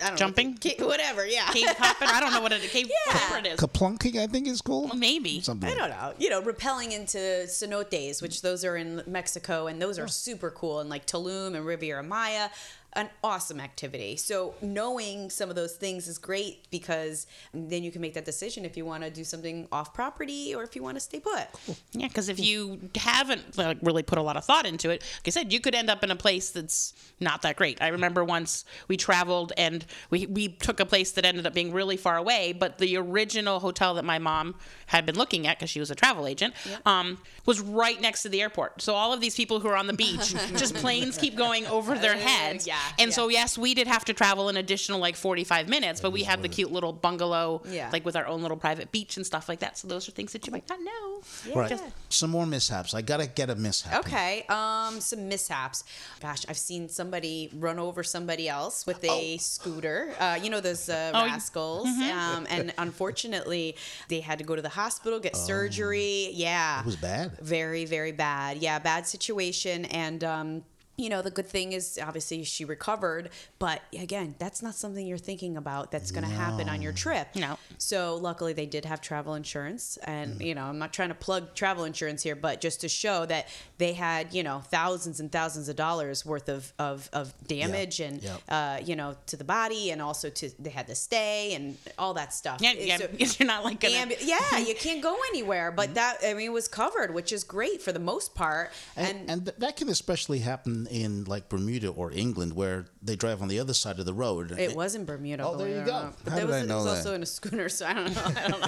I 0.00 0.06
don't 0.06 0.14
know, 0.14 0.18
Jumping? 0.18 0.58
whatever, 0.80 1.24
yeah. 1.24 1.46
Cave 1.52 1.68
hopping? 1.78 2.08
I 2.08 2.18
don't 2.18 2.32
know 2.32 2.40
what 2.40 2.52
a 2.52 2.58
cave 2.58 2.90
whatever 3.06 3.38
it 3.38 3.46
is. 3.46 3.60
Kaplunking, 3.60 4.16
I 4.20 4.26
think 4.26 4.48
is 4.48 4.60
called. 4.60 4.98
Maybe. 4.98 5.40
Something 5.40 5.70
I 5.70 5.74
don't 5.74 5.90
know. 5.90 6.12
You 6.18 6.30
know, 6.30 6.42
rappelling 6.42 6.92
into 6.92 7.18
cenotes, 7.46 8.20
which 8.20 8.42
those 8.42 8.64
are 8.64 8.76
in 8.76 9.02
Mexico, 9.06 9.68
and 9.68 9.80
those 9.80 9.98
are 9.98 10.08
super 10.08 10.50
cool. 10.50 10.80
And 10.80 10.90
like 10.90 11.06
Tulum 11.06 11.54
and 11.54 11.64
Riviera 11.64 12.02
Maya. 12.02 12.48
An 12.96 13.08
awesome 13.22 13.60
activity. 13.60 14.16
So 14.16 14.54
knowing 14.62 15.30
some 15.30 15.50
of 15.50 15.56
those 15.56 15.74
things 15.74 16.06
is 16.08 16.18
great 16.18 16.70
because 16.70 17.26
then 17.52 17.82
you 17.82 17.90
can 17.90 18.00
make 18.00 18.14
that 18.14 18.24
decision 18.24 18.64
if 18.64 18.76
you 18.76 18.84
want 18.84 19.02
to 19.02 19.10
do 19.10 19.24
something 19.24 19.66
off 19.72 19.92
property 19.92 20.54
or 20.54 20.62
if 20.62 20.76
you 20.76 20.82
want 20.82 20.96
to 20.96 21.00
stay 21.00 21.20
put. 21.20 21.48
Yeah, 21.92 22.08
because 22.08 22.28
if 22.28 22.38
you 22.38 22.90
haven't 22.94 23.56
like, 23.58 23.78
really 23.82 24.02
put 24.02 24.18
a 24.18 24.22
lot 24.22 24.36
of 24.36 24.44
thought 24.44 24.66
into 24.66 24.90
it, 24.90 25.02
like 25.02 25.28
I 25.28 25.30
said, 25.30 25.52
you 25.52 25.60
could 25.60 25.74
end 25.74 25.90
up 25.90 26.04
in 26.04 26.10
a 26.10 26.16
place 26.16 26.50
that's 26.50 26.94
not 27.20 27.42
that 27.42 27.56
great. 27.56 27.82
I 27.82 27.88
remember 27.88 28.24
once 28.24 28.64
we 28.88 28.96
traveled 28.96 29.52
and 29.56 29.84
we, 30.10 30.26
we 30.26 30.48
took 30.48 30.80
a 30.80 30.86
place 30.86 31.12
that 31.12 31.24
ended 31.24 31.46
up 31.46 31.54
being 31.54 31.72
really 31.72 31.96
far 31.96 32.16
away, 32.16 32.52
but 32.52 32.78
the 32.78 32.96
original 32.96 33.60
hotel 33.60 33.94
that 33.94 34.04
my 34.04 34.18
mom 34.18 34.54
had 34.86 35.06
been 35.06 35.16
looking 35.16 35.46
at 35.46 35.58
because 35.58 35.70
she 35.70 35.80
was 35.80 35.90
a 35.90 35.94
travel 35.94 36.26
agent 36.26 36.54
um, 36.86 37.18
was 37.46 37.60
right 37.60 38.00
next 38.00 38.22
to 38.22 38.28
the 38.28 38.40
airport. 38.40 38.80
So 38.82 38.94
all 38.94 39.12
of 39.12 39.20
these 39.20 39.34
people 39.34 39.60
who 39.60 39.68
are 39.68 39.76
on 39.76 39.86
the 39.86 39.92
beach, 39.92 40.34
just 40.56 40.74
planes 40.74 41.18
keep 41.18 41.36
going 41.36 41.66
over 41.66 41.96
their 41.96 42.16
heads. 42.16 42.66
yeah, 42.66 42.78
and 42.98 43.12
so 43.12 43.28
yes, 43.28 43.56
we 43.58 43.74
did 43.74 43.86
have 43.86 44.04
to 44.06 44.12
travel 44.12 44.48
an 44.48 44.56
additional 44.56 44.98
like 45.00 45.16
45 45.16 45.68
minutes, 45.68 46.00
but 46.00 46.10
we 46.12 46.22
had 46.24 46.42
the 46.42 46.48
cute 46.48 46.72
little 46.72 46.92
bungalow, 46.92 47.62
Yeah. 47.68 47.90
like 47.92 48.04
with 48.04 48.16
our 48.16 48.26
own 48.26 48.42
little 48.42 48.56
private 48.56 48.90
beach 48.92 49.16
and 49.16 49.24
stuff 49.26 49.48
like 49.48 49.60
that. 49.60 49.78
So 49.78 49.88
those 49.88 50.08
are 50.08 50.12
things 50.12 50.32
that 50.32 50.46
you 50.46 50.52
might 50.52 50.68
not 50.68 50.78
know. 50.80 51.22
Right. 51.54 51.80
Some 52.08 52.30
more 52.30 52.46
mishaps. 52.46 52.94
I 52.94 53.02
gotta 53.02 53.26
get 53.26 53.50
a 53.50 53.54
mishap. 53.54 54.00
Okay, 54.06 54.44
um, 54.48 55.00
some 55.00 55.28
mishaps. 55.28 55.84
Gosh, 56.20 56.44
I've 56.48 56.58
seen 56.58 56.88
somebody 56.88 57.50
run 57.54 57.78
over 57.78 58.02
somebody 58.02 58.48
else 58.48 58.86
with 58.86 59.02
a 59.04 59.38
scooter. 59.38 60.14
Uh, 60.18 60.38
you 60.42 60.50
know 60.50 60.60
those 60.60 60.88
uh, 60.88 61.12
Oh, 61.14 61.24
rascals, 61.24 61.88
mhm. 61.88 62.12
um, 62.12 62.46
and 62.50 62.72
unfortunately, 62.78 63.76
they 64.08 64.20
had 64.20 64.38
to 64.38 64.44
go 64.44 64.54
to 64.56 64.62
the 64.62 64.68
hospital, 64.68 65.18
get 65.20 65.36
surgery. 65.36 66.30
Yeah, 66.32 66.80
It 66.80 66.86
was 66.86 66.96
bad. 66.96 67.38
very, 67.40 67.84
very 67.84 68.12
bad. 68.12 68.58
Yeah, 68.58 68.78
bad 68.78 69.06
situation. 69.06 69.84
And, 69.86 70.22
um, 70.24 70.64
you 70.96 71.08
know, 71.08 71.22
the 71.22 71.30
good 71.30 71.46
thing 71.46 71.72
is 71.72 71.98
obviously 72.02 72.44
she 72.44 72.64
recovered, 72.64 73.30
but 73.58 73.82
again, 73.98 74.34
that's 74.38 74.62
not 74.62 74.74
something 74.74 75.06
you're 75.06 75.18
thinking 75.18 75.56
about 75.56 75.90
that's 75.90 76.10
going 76.10 76.24
to 76.24 76.30
happen 76.30 76.68
on 76.68 76.80
your 76.82 76.92
trip. 76.92 77.28
No. 77.34 77.58
So 77.78 78.16
luckily 78.16 78.52
they 78.52 78.66
did 78.66 78.84
have 78.84 79.00
travel 79.00 79.34
insurance. 79.34 79.96
And, 80.04 80.40
you 80.40 80.54
know, 80.54 80.62
I'm 80.64 80.78
not 80.78 80.92
trying 80.92 81.08
to 81.08 81.14
plug 81.14 81.54
travel 81.54 81.84
insurance 81.84 82.22
here, 82.22 82.36
but 82.36 82.60
just 82.60 82.80
to 82.82 82.88
show 82.88 83.26
that 83.26 83.48
they 83.78 83.92
had, 83.92 84.32
you 84.32 84.42
know, 84.42 84.60
thousands 84.70 85.18
and 85.20 85.32
thousands 85.32 85.68
of 85.68 85.76
dollars 85.76 86.24
worth 86.24 86.48
of, 86.48 86.72
of, 86.78 87.10
of 87.12 87.34
damage 87.46 88.00
and, 88.00 88.22
Yep. 88.22 88.40
uh, 88.48 88.78
you 88.84 88.94
know, 88.96 89.16
to 89.26 89.36
the 89.36 89.44
body 89.44 89.90
and 89.90 90.00
also 90.00 90.30
to, 90.30 90.50
they 90.62 90.70
had 90.70 90.86
to 90.86 90.94
stay 90.94 91.54
and 91.54 91.76
all 91.98 92.14
that 92.14 92.32
stuff. 92.32 92.58
Yeah, 92.60 92.72
yeah, 92.74 92.98
So- 92.98 93.08
you're 93.18 93.46
not 93.48 93.64
like 93.64 93.80
gonna. 93.80 94.14
Yeah, 94.20 94.58
you 94.58 94.74
can't 94.74 95.02
go 95.02 95.16
anywhere. 95.30 95.72
But 95.72 95.86
Mm-hmm. 95.86 95.94
that 95.94 96.18
I 96.24 96.34
mean, 96.34 96.46
it 96.46 96.52
was 96.52 96.68
covered, 96.68 97.12
which 97.12 97.32
is 97.32 97.42
great 97.44 97.82
for 97.82 97.90
the 97.92 97.98
most 97.98 98.34
part. 98.34 98.70
And, 98.96 99.28
and 99.28 99.44
th- 99.46 99.56
that 99.58 99.76
can 99.76 99.88
especially 99.88 100.38
happen 100.38 100.83
in 100.90 101.24
like 101.24 101.48
Bermuda 101.48 101.88
or 101.88 102.10
England 102.12 102.54
where 102.54 102.86
they 103.02 103.16
drive 103.16 103.42
on 103.42 103.48
the 103.48 103.58
other 103.60 103.74
side 103.74 103.98
of 103.98 104.06
the 104.06 104.14
road. 104.14 104.52
It 104.58 104.74
was 104.74 104.94
in 104.94 105.04
Bermuda. 105.04 105.44
Oh, 105.46 105.56
there 105.56 105.68
you 105.68 105.84
go. 105.84 105.92
not. 105.92 106.24
But 106.24 106.30
How 106.32 106.36
there 106.38 106.46
did 106.46 106.52
was, 106.52 106.62
I 106.62 106.66
know 106.66 106.74
it 106.74 106.76
was 106.76 106.84
that? 106.84 106.96
also 106.98 107.14
in 107.14 107.22
a 107.22 107.26
schooner, 107.26 107.68
so 107.68 107.86
I 107.86 107.94
don't 107.94 108.14
know. 108.14 108.22
I 108.36 108.48
don't 108.48 108.60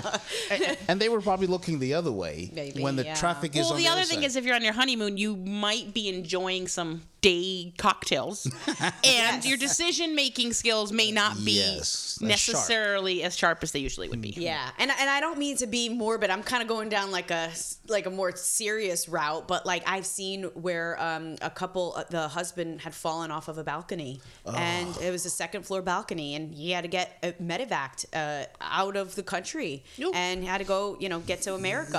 know. 0.61 0.74
and 0.88 1.00
they 1.00 1.09
were 1.09 1.20
probably 1.20 1.46
looking 1.46 1.79
the 1.79 1.94
other 1.94 2.12
way 2.12 2.50
Maybe, 2.55 2.83
when 2.83 2.96
the 2.96 3.05
yeah. 3.05 3.14
traffic 3.14 3.55
is 3.57 3.62
Well, 3.62 3.72
on 3.72 3.76
the 3.79 3.85
the 3.85 3.88
other 3.90 4.02
thing 4.05 4.18
side. 4.20 4.26
is, 4.26 4.37
if 4.37 4.44
you're 4.44 4.55
on 4.55 4.62
your 4.64 4.72
honeymoon, 4.74 5.16
you 5.16 5.37
might 5.37 5.94
be 5.94 6.09
enjoying 6.09 6.68
some 6.68 7.02
day 7.22 7.72
cocktails, 7.79 8.46
and 9.05 9.44
your 9.44 9.57
decision 9.57 10.14
making 10.14 10.52
skills 10.52 10.92
may 10.92 11.11
not 11.11 11.37
be 11.44 11.52
Yes, 11.52 11.79
as 11.79 12.18
sharp. 12.20 12.29
necessarily 12.29 13.22
as 13.22 13.37
sharp 13.37 13.62
as 13.62 13.72
they 13.72 13.79
usually 13.81 14.09
would 14.09 14.20
be. 14.20 14.31
Yeah, 14.37 14.68
and 14.79 14.90
and 14.90 15.11
I 15.11 15.20
don't 15.20 15.38
mean 15.38 15.57
to 15.57 15.66
be 15.66 15.88
morbid. 15.88 16.31
I'm 16.31 16.42
kind 16.42 16.62
of 16.62 16.68
going 16.68 16.88
down 16.88 17.11
like 17.11 17.31
a 17.31 17.50
like 17.88 18.07
a 18.07 18.11
more 18.11 18.33
serious 18.37 19.09
route, 19.09 19.48
but 19.48 19.66
like 19.66 19.83
I've 19.87 20.07
seen 20.07 20.44
where 20.55 21.00
um, 21.02 21.37
a 21.42 21.50
couple, 21.50 21.94
uh, 21.96 22.05
the 22.11 22.29
husband 22.29 22.81
had 22.83 22.95
fallen 22.95 23.31
off 23.31 23.49
of 23.49 23.59
a 23.59 23.64
balcony, 23.64 24.21
and 24.47 24.97
it 24.99 25.11
was 25.11 25.25
a 25.27 25.31
second 25.31 25.64
floor 25.66 25.83
balcony, 25.83 26.35
and 26.35 26.55
he 26.55 26.71
had 26.71 26.83
to 26.83 26.88
get 26.88 27.19
uh, 27.23 27.33
medevaced 27.42 28.07
uh, 28.14 28.47
out 28.61 28.97
of 28.97 29.14
the 29.14 29.23
country, 29.23 29.85
and 30.14 30.45
had 30.45 30.59
to 30.59 30.64
go, 30.64 30.97
you 31.01 31.09
know, 31.09 31.21
get 31.21 31.42
to 31.42 31.55
America. 31.55 31.99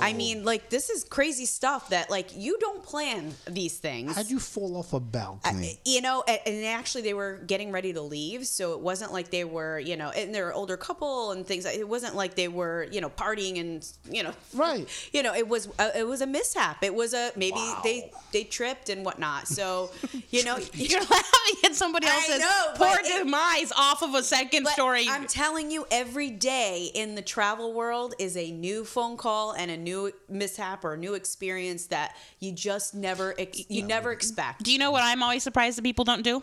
I 0.00 0.12
mean, 0.12 0.44
like 0.44 0.70
this 0.70 0.90
is 0.90 1.04
crazy 1.04 1.46
stuff 1.46 1.88
that 1.90 2.10
like 2.10 2.36
you 2.36 2.58
don't 2.60 2.82
plan 2.82 3.32
these 3.48 3.78
things. 3.78 4.14
How'd 4.14 4.30
you 4.30 4.38
fall 4.38 4.76
off 4.76 4.92
a 4.92 5.00
balcony? 5.00 5.78
you 5.84 6.00
know 6.00 6.22
a- 6.28 6.48
and 6.48 6.64
actually 6.66 7.02
they 7.02 7.14
were 7.14 7.38
getting 7.46 7.70
ready 7.72 7.92
to 7.92 8.00
leave 8.02 8.46
so 8.46 8.72
it 8.72 8.80
wasn't 8.80 9.12
like 9.12 9.30
they 9.30 9.44
were 9.44 9.78
you 9.78 9.96
know 9.96 10.10
and 10.10 10.34
they're 10.34 10.48
an 10.50 10.54
older 10.54 10.76
couple 10.76 11.30
and 11.32 11.46
things 11.46 11.64
it 11.64 11.88
wasn't 11.88 12.14
like 12.14 12.34
they 12.34 12.48
were 12.48 12.86
you 12.90 13.00
know 13.00 13.08
partying 13.10 13.60
and 13.60 13.88
you 14.10 14.22
know. 14.22 14.32
Right. 14.54 14.86
You 15.12 15.22
know 15.22 15.34
it 15.34 15.48
was 15.48 15.68
uh, 15.78 15.90
it 15.96 16.06
was 16.06 16.20
a 16.20 16.26
mishap. 16.26 16.82
It 16.82 16.94
was 16.94 17.14
a 17.14 17.30
maybe 17.36 17.60
they 17.82 18.10
they 18.32 18.44
tripped 18.44 18.88
and 18.88 19.04
whatnot 19.04 19.45
so 19.46 19.90
you 20.30 20.44
know 20.44 20.58
You're 20.74 21.00
laughing 21.00 21.54
at 21.64 21.74
somebody 21.74 22.06
else's 22.06 22.40
know, 22.40 22.72
poor 22.74 22.88
but 22.96 23.04
it- 23.04 23.24
demise 23.24 23.72
off 23.76 24.02
of 24.02 24.14
a 24.14 24.22
second 24.22 24.64
but 24.64 24.72
story. 24.72 25.06
I'm 25.08 25.26
telling 25.26 25.70
you, 25.70 25.86
every 25.90 26.30
day 26.30 26.90
in 26.94 27.14
the 27.14 27.22
travel 27.22 27.72
world 27.72 28.14
is 28.18 28.36
a 28.36 28.50
new 28.50 28.84
phone 28.84 29.16
call 29.16 29.52
and 29.52 29.70
a 29.70 29.76
new 29.76 30.12
mishap 30.28 30.84
or 30.84 30.94
a 30.94 30.96
new 30.96 31.14
experience 31.14 31.86
that 31.86 32.16
you 32.40 32.52
just 32.52 32.94
never 32.94 33.34
ex- 33.38 33.64
you 33.68 33.82
never 33.82 34.12
expect. 34.12 34.62
Do 34.62 34.72
you 34.72 34.78
know 34.78 34.90
what 34.90 35.02
I'm 35.02 35.22
always 35.22 35.42
surprised 35.42 35.78
that 35.78 35.82
people 35.82 36.04
don't 36.04 36.22
do? 36.22 36.42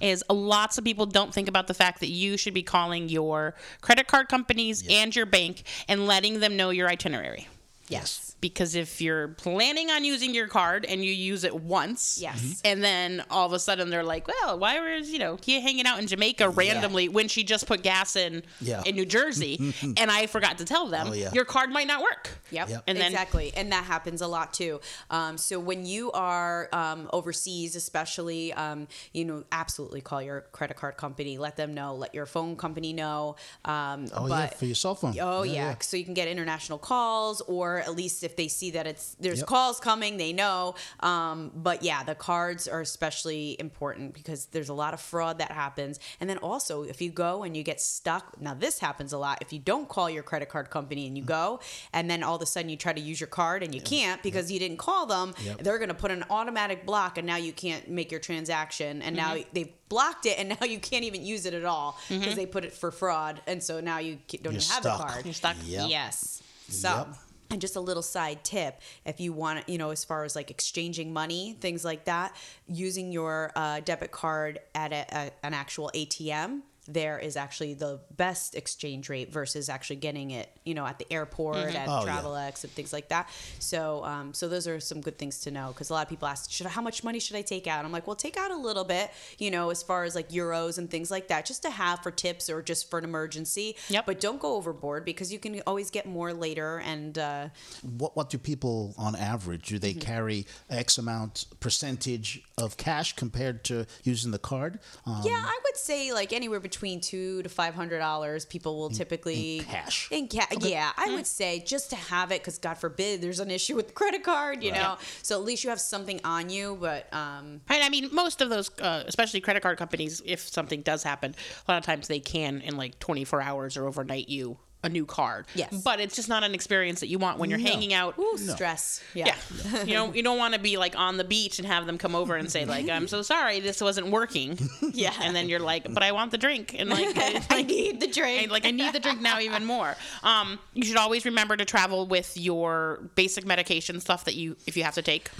Is 0.00 0.22
lots 0.30 0.76
of 0.78 0.84
people 0.84 1.06
don't 1.06 1.32
think 1.32 1.48
about 1.48 1.66
the 1.66 1.74
fact 1.74 2.00
that 2.00 2.08
you 2.10 2.36
should 2.36 2.54
be 2.54 2.62
calling 2.62 3.08
your 3.08 3.54
credit 3.80 4.06
card 4.06 4.28
companies 4.28 4.84
and 4.88 5.14
your 5.16 5.26
bank 5.26 5.62
and 5.88 6.06
letting 6.06 6.40
them 6.40 6.56
know 6.56 6.70
your 6.70 6.88
itinerary. 6.88 7.48
Yes. 7.88 8.34
Because 8.40 8.74
if 8.74 9.00
you're 9.00 9.28
planning 9.28 9.90
on 9.90 10.04
using 10.04 10.34
your 10.34 10.48
card 10.48 10.84
and 10.84 11.04
you 11.04 11.12
use 11.12 11.44
it 11.44 11.54
once, 11.54 12.18
Yes. 12.20 12.60
and 12.64 12.82
then 12.82 13.22
all 13.30 13.46
of 13.46 13.52
a 13.52 13.58
sudden 13.58 13.90
they're 13.90 14.02
like, 14.02 14.26
"Well, 14.26 14.58
why 14.58 14.80
was 14.80 15.10
you 15.10 15.18
know 15.20 15.38
he 15.44 15.60
hanging 15.60 15.86
out 15.86 15.98
in 16.00 16.06
Jamaica 16.08 16.48
randomly 16.50 17.08
when 17.08 17.28
she 17.28 17.44
just 17.44 17.66
put 17.66 17.82
gas 17.82 18.16
in 18.16 18.42
Yeah. 18.60 18.82
in 18.84 18.96
New 18.96 19.04
Jersey?" 19.06 19.74
and 19.82 20.10
I 20.10 20.26
forgot 20.26 20.58
to 20.58 20.64
tell 20.64 20.86
them 20.88 21.08
Oh, 21.10 21.12
yeah. 21.12 21.30
your 21.32 21.44
card 21.44 21.70
might 21.70 21.86
not 21.86 22.02
work. 22.02 22.30
Yep. 22.50 22.68
Yep. 22.68 22.82
And 22.88 22.98
then 22.98 23.12
exactly. 23.12 23.52
And 23.56 23.70
that 23.72 23.84
happens 23.84 24.20
a 24.22 24.26
lot 24.26 24.52
too. 24.52 24.80
Um, 25.10 25.38
so 25.38 25.60
when 25.60 25.86
you 25.86 26.10
are 26.12 26.68
um, 26.72 27.08
overseas, 27.12 27.76
especially, 27.76 28.52
um, 28.54 28.88
you 29.12 29.24
know, 29.24 29.44
absolutely 29.52 30.00
call 30.00 30.20
your 30.22 30.42
credit 30.52 30.76
card 30.76 30.96
company. 30.96 31.38
Let 31.38 31.56
them 31.56 31.74
know. 31.74 31.94
Let 31.94 32.12
your 32.14 32.26
phone 32.26 32.56
company 32.56 32.92
know. 32.92 33.36
Um, 33.64 34.06
oh, 34.14 34.28
but, 34.28 34.50
yeah, 34.52 34.56
for 34.58 34.64
your 34.66 34.74
cell 34.74 34.94
phone. 34.96 35.14
Oh 35.20 35.42
yeah, 35.44 35.76
so 35.80 35.96
you 35.96 36.04
can 36.04 36.14
get 36.14 36.26
international 36.26 36.78
calls, 36.78 37.40
or 37.42 37.71
at 37.78 37.94
least 37.96 38.22
if 38.24 38.36
they 38.36 38.48
see 38.48 38.70
that 38.72 38.86
it's 38.86 39.16
there's 39.20 39.42
calls 39.42 39.80
coming, 39.80 40.16
they 40.16 40.32
know. 40.32 40.74
Um, 41.00 41.50
but 41.54 41.82
yeah, 41.82 42.02
the 42.04 42.14
cards 42.14 42.66
are 42.68 42.80
especially 42.80 43.56
important 43.58 44.14
because 44.14 44.46
there's 44.46 44.68
a 44.68 44.74
lot 44.74 44.94
of 44.94 45.00
fraud 45.00 45.38
that 45.38 45.52
happens. 45.52 45.98
And 46.20 46.28
then 46.30 46.38
also, 46.38 46.82
if 46.84 47.00
you 47.00 47.10
go 47.10 47.42
and 47.42 47.56
you 47.56 47.62
get 47.62 47.80
stuck, 47.80 48.40
now 48.40 48.54
this 48.54 48.78
happens 48.78 49.12
a 49.12 49.18
lot. 49.18 49.38
If 49.40 49.52
you 49.52 49.58
don't 49.58 49.88
call 49.88 50.08
your 50.10 50.22
credit 50.22 50.48
card 50.48 50.70
company 50.70 51.06
and 51.06 51.16
you 51.16 51.24
go, 51.24 51.60
and 51.92 52.10
then 52.10 52.22
all 52.22 52.36
of 52.36 52.42
a 52.42 52.46
sudden 52.46 52.68
you 52.68 52.76
try 52.76 52.92
to 52.92 53.00
use 53.00 53.20
your 53.20 53.26
card 53.28 53.62
and 53.62 53.74
you 53.74 53.80
can't 53.80 54.22
because 54.22 54.50
you 54.50 54.58
didn't 54.58 54.78
call 54.78 55.06
them, 55.06 55.34
Yep. 55.42 55.58
they're 55.62 55.78
going 55.78 55.88
to 55.88 55.94
put 55.94 56.10
an 56.10 56.24
automatic 56.30 56.84
block, 56.86 57.18
and 57.18 57.26
now 57.26 57.36
you 57.36 57.52
can't 57.52 57.88
make 57.88 58.10
your 58.10 58.20
transaction, 58.20 59.02
and 59.02 59.16
now 59.16 59.34
Mhm. 59.34 59.46
they've 59.52 59.72
blocked 59.88 60.26
it, 60.26 60.38
and 60.38 60.48
now 60.60 60.66
you 60.66 60.78
can't 60.78 61.04
even 61.04 61.24
use 61.24 61.46
it 61.46 61.54
at 61.54 61.64
all 61.64 61.98
because 62.08 62.32
Mhm. 62.34 62.36
they 62.36 62.46
put 62.46 62.64
it 62.64 62.72
for 62.72 62.90
fraud, 62.90 63.40
and 63.46 63.62
so 63.62 63.80
now 63.80 63.98
you 63.98 64.18
don't 64.28 64.44
You're 64.44 64.52
even 64.54 64.68
have 64.68 64.82
stuck. 64.82 64.98
the 64.98 65.04
card. 65.12 65.24
You're 65.24 65.34
stuck. 65.34 65.56
Yep. 65.64 65.88
Yes. 65.90 66.42
So. 66.68 66.88
Yep. 66.88 67.08
And 67.52 67.60
just 67.60 67.76
a 67.76 67.80
little 67.80 68.02
side 68.02 68.44
tip 68.44 68.80
if 69.04 69.20
you 69.20 69.34
want 69.34 69.68
you 69.68 69.76
know, 69.76 69.90
as 69.90 70.04
far 70.04 70.24
as 70.24 70.34
like 70.34 70.50
exchanging 70.50 71.12
money, 71.12 71.54
things 71.60 71.84
like 71.84 72.06
that, 72.06 72.34
using 72.66 73.12
your 73.12 73.52
uh, 73.54 73.80
debit 73.80 74.10
card 74.10 74.58
at 74.74 74.90
a, 74.92 75.04
a, 75.12 75.30
an 75.42 75.52
actual 75.52 75.90
ATM, 75.94 76.62
there 76.88 77.16
is 77.18 77.36
actually 77.36 77.74
the 77.74 78.00
best 78.16 78.56
exchange 78.56 79.08
rate 79.08 79.32
versus 79.32 79.68
actually 79.68 79.96
getting 79.96 80.32
it, 80.32 80.50
you 80.64 80.74
know, 80.74 80.84
at 80.84 80.98
the 80.98 81.06
airport, 81.12 81.56
Mhm. 81.56 81.74
at 81.76 81.88
Oh, 81.88 82.04
yeah. 82.04 82.20
Travelex, 82.20 82.64
and 82.64 82.72
things 82.72 82.92
like 82.92 83.08
that. 83.10 83.30
So, 83.60 84.04
um, 84.04 84.34
so 84.34 84.48
those 84.48 84.66
are 84.66 84.80
some 84.80 85.00
good 85.00 85.16
things 85.16 85.38
to 85.42 85.52
know 85.52 85.68
because 85.68 85.90
a 85.90 85.92
lot 85.92 86.02
of 86.02 86.08
people 86.08 86.26
ask, 86.26 86.50
should 86.50 86.66
I, 86.66 86.70
how 86.70 86.82
much 86.82 87.04
money 87.04 87.20
should 87.20 87.36
I 87.36 87.42
take 87.42 87.68
out? 87.68 87.84
I'm 87.84 87.92
like, 87.92 88.08
well, 88.08 88.16
take 88.16 88.36
out 88.36 88.50
a 88.50 88.56
little 88.56 88.82
bit, 88.82 89.12
you 89.38 89.52
know, 89.52 89.70
as 89.70 89.80
far 89.80 90.02
as 90.02 90.16
like 90.16 90.30
euros 90.30 90.76
and 90.76 90.90
things 90.90 91.08
like 91.08 91.28
that, 91.28 91.46
just 91.46 91.62
to 91.62 91.70
have 91.70 92.02
for 92.02 92.10
tips 92.10 92.50
or 92.50 92.60
just 92.62 92.90
for 92.90 92.98
an 92.98 93.04
emergency. 93.04 93.76
Yep. 93.88 94.06
But 94.06 94.20
don't 94.20 94.40
go 94.40 94.56
overboard 94.56 95.04
because 95.04 95.32
you 95.32 95.38
can 95.38 95.60
always 95.68 95.88
get 95.90 96.04
more 96.06 96.32
later. 96.34 96.78
And 96.80 97.16
uh, 97.16 97.48
What 97.82 98.16
what 98.16 98.28
do 98.28 98.38
people 98.38 98.92
on 98.98 99.14
average 99.14 99.68
do 99.68 99.76
Mm-hmm. 99.76 99.82
they 99.82 99.94
carry 99.94 100.46
X 100.68 100.98
amount 100.98 101.46
percentage 101.60 102.42
of 102.58 102.76
cash 102.76 103.14
compared 103.14 103.62
to 103.64 103.86
using 104.02 104.32
the 104.32 104.38
card? 104.40 104.80
Um, 105.06 105.22
yeah, 105.24 105.40
I 105.44 105.58
would 105.64 105.76
say 105.76 106.12
like 106.12 106.32
anywhere 106.32 106.58
between 106.58 106.71
two 106.72 107.42
to 107.42 107.48
five 107.48 107.74
hundred 107.74 107.98
dollars. 107.98 108.44
People 108.44 108.78
will 108.78 108.90
typically 108.90 109.58
in 109.58 109.64
cash. 109.64 110.08
In 110.10 110.28
ca- 110.28 110.46
yeah, 110.60 110.90
I 110.96 111.14
would 111.14 111.26
say 111.26 111.60
just 111.60 111.90
to 111.90 111.96
have 111.96 112.32
it 112.32 112.40
because 112.40 112.58
God 112.58 112.74
forbid 112.74 113.20
there's 113.20 113.40
an 113.40 113.50
issue 113.50 113.76
with 113.76 113.88
the 113.88 113.92
credit 113.92 114.22
card, 114.24 114.62
you 114.62 114.72
know. 114.72 114.96
So 115.22 115.38
at 115.38 115.44
least 115.44 115.62
you 115.64 115.70
have 115.70 115.80
something 115.80 116.20
on 116.24 116.50
you. 116.50 116.76
But 116.80 117.12
um, 117.12 117.60
Right. 117.70 117.82
I 117.82 117.88
mean, 117.88 118.08
most 118.12 118.40
of 118.40 118.50
those, 118.50 118.70
uh, 118.80 119.04
especially 119.06 119.40
credit 119.40 119.62
card 119.62 119.78
companies, 119.78 120.20
if 120.24 120.40
something 120.40 120.82
does 120.82 121.02
happen, 121.02 121.34
a 121.68 121.70
lot 121.70 121.78
of 121.78 121.84
times 121.84 122.08
they 122.08 122.20
can 122.20 122.60
in 122.60 122.76
like 122.76 122.98
24 122.98 123.40
hours 123.42 123.76
or 123.76 123.86
overnight 123.86 124.28
you 124.28 124.58
a 124.84 124.88
new 124.88 125.06
card. 125.06 125.46
Yes. 125.54 125.72
But 125.82 126.00
it's 126.00 126.16
just 126.16 126.28
not 126.28 126.42
an 126.42 126.54
experience 126.54 127.00
that 127.00 127.06
you 127.08 127.18
want 127.18 127.38
when 127.38 127.50
you're 127.50 127.58
No. 127.58 127.70
hanging 127.70 127.94
out. 127.94 128.18
Ooh, 128.18 128.36
stress. 128.36 129.00
Yeah. 129.14 129.34
Yeah. 129.72 129.84
you 129.84 129.94
know, 129.94 130.12
you 130.12 130.22
don't 130.22 130.38
want 130.38 130.54
to 130.54 130.60
be 130.60 130.76
like 130.76 130.98
on 130.98 131.16
the 131.18 131.24
beach 131.24 131.58
and 131.58 131.66
have 131.68 131.86
them 131.86 131.98
come 131.98 132.14
over 132.14 132.34
and 132.36 132.50
say 132.50 132.64
like, 132.64 132.88
"I'm 132.88 133.06
so 133.08 133.22
sorry, 133.22 133.60
this 133.60 133.80
wasn't 133.80 134.08
working." 134.08 134.58
Yeah. 134.94 135.12
And 135.22 135.34
then 135.34 135.48
you're 135.48 135.60
like, 135.60 135.92
"But 135.92 136.02
I 136.02 136.12
want 136.12 136.32
the 136.32 136.38
drink," 136.38 136.74
and 136.78 136.90
like, 136.90 137.16
I 137.50 137.62
need 137.62 138.00
the 138.00 138.08
drink. 138.08 138.42
and, 138.42 138.52
like 138.52 138.66
I 138.66 138.70
need 138.72 138.92
the 138.92 139.00
drink 139.00 139.20
now 139.20 139.38
even 139.40 139.64
more. 139.64 139.96
Um, 140.22 140.58
you 140.74 140.84
should 140.84 140.96
always 140.98 141.24
remember 141.24 141.56
to 141.56 141.64
travel 141.64 142.06
with 142.06 142.36
your 142.36 143.08
basic 143.14 143.46
medication 143.46 144.00
stuff 144.00 144.24
that 144.24 144.34
you 144.34 144.56
if 144.66 144.76
you 144.76 144.82
have 144.84 144.94
to 144.94 145.02
take. 145.02 145.30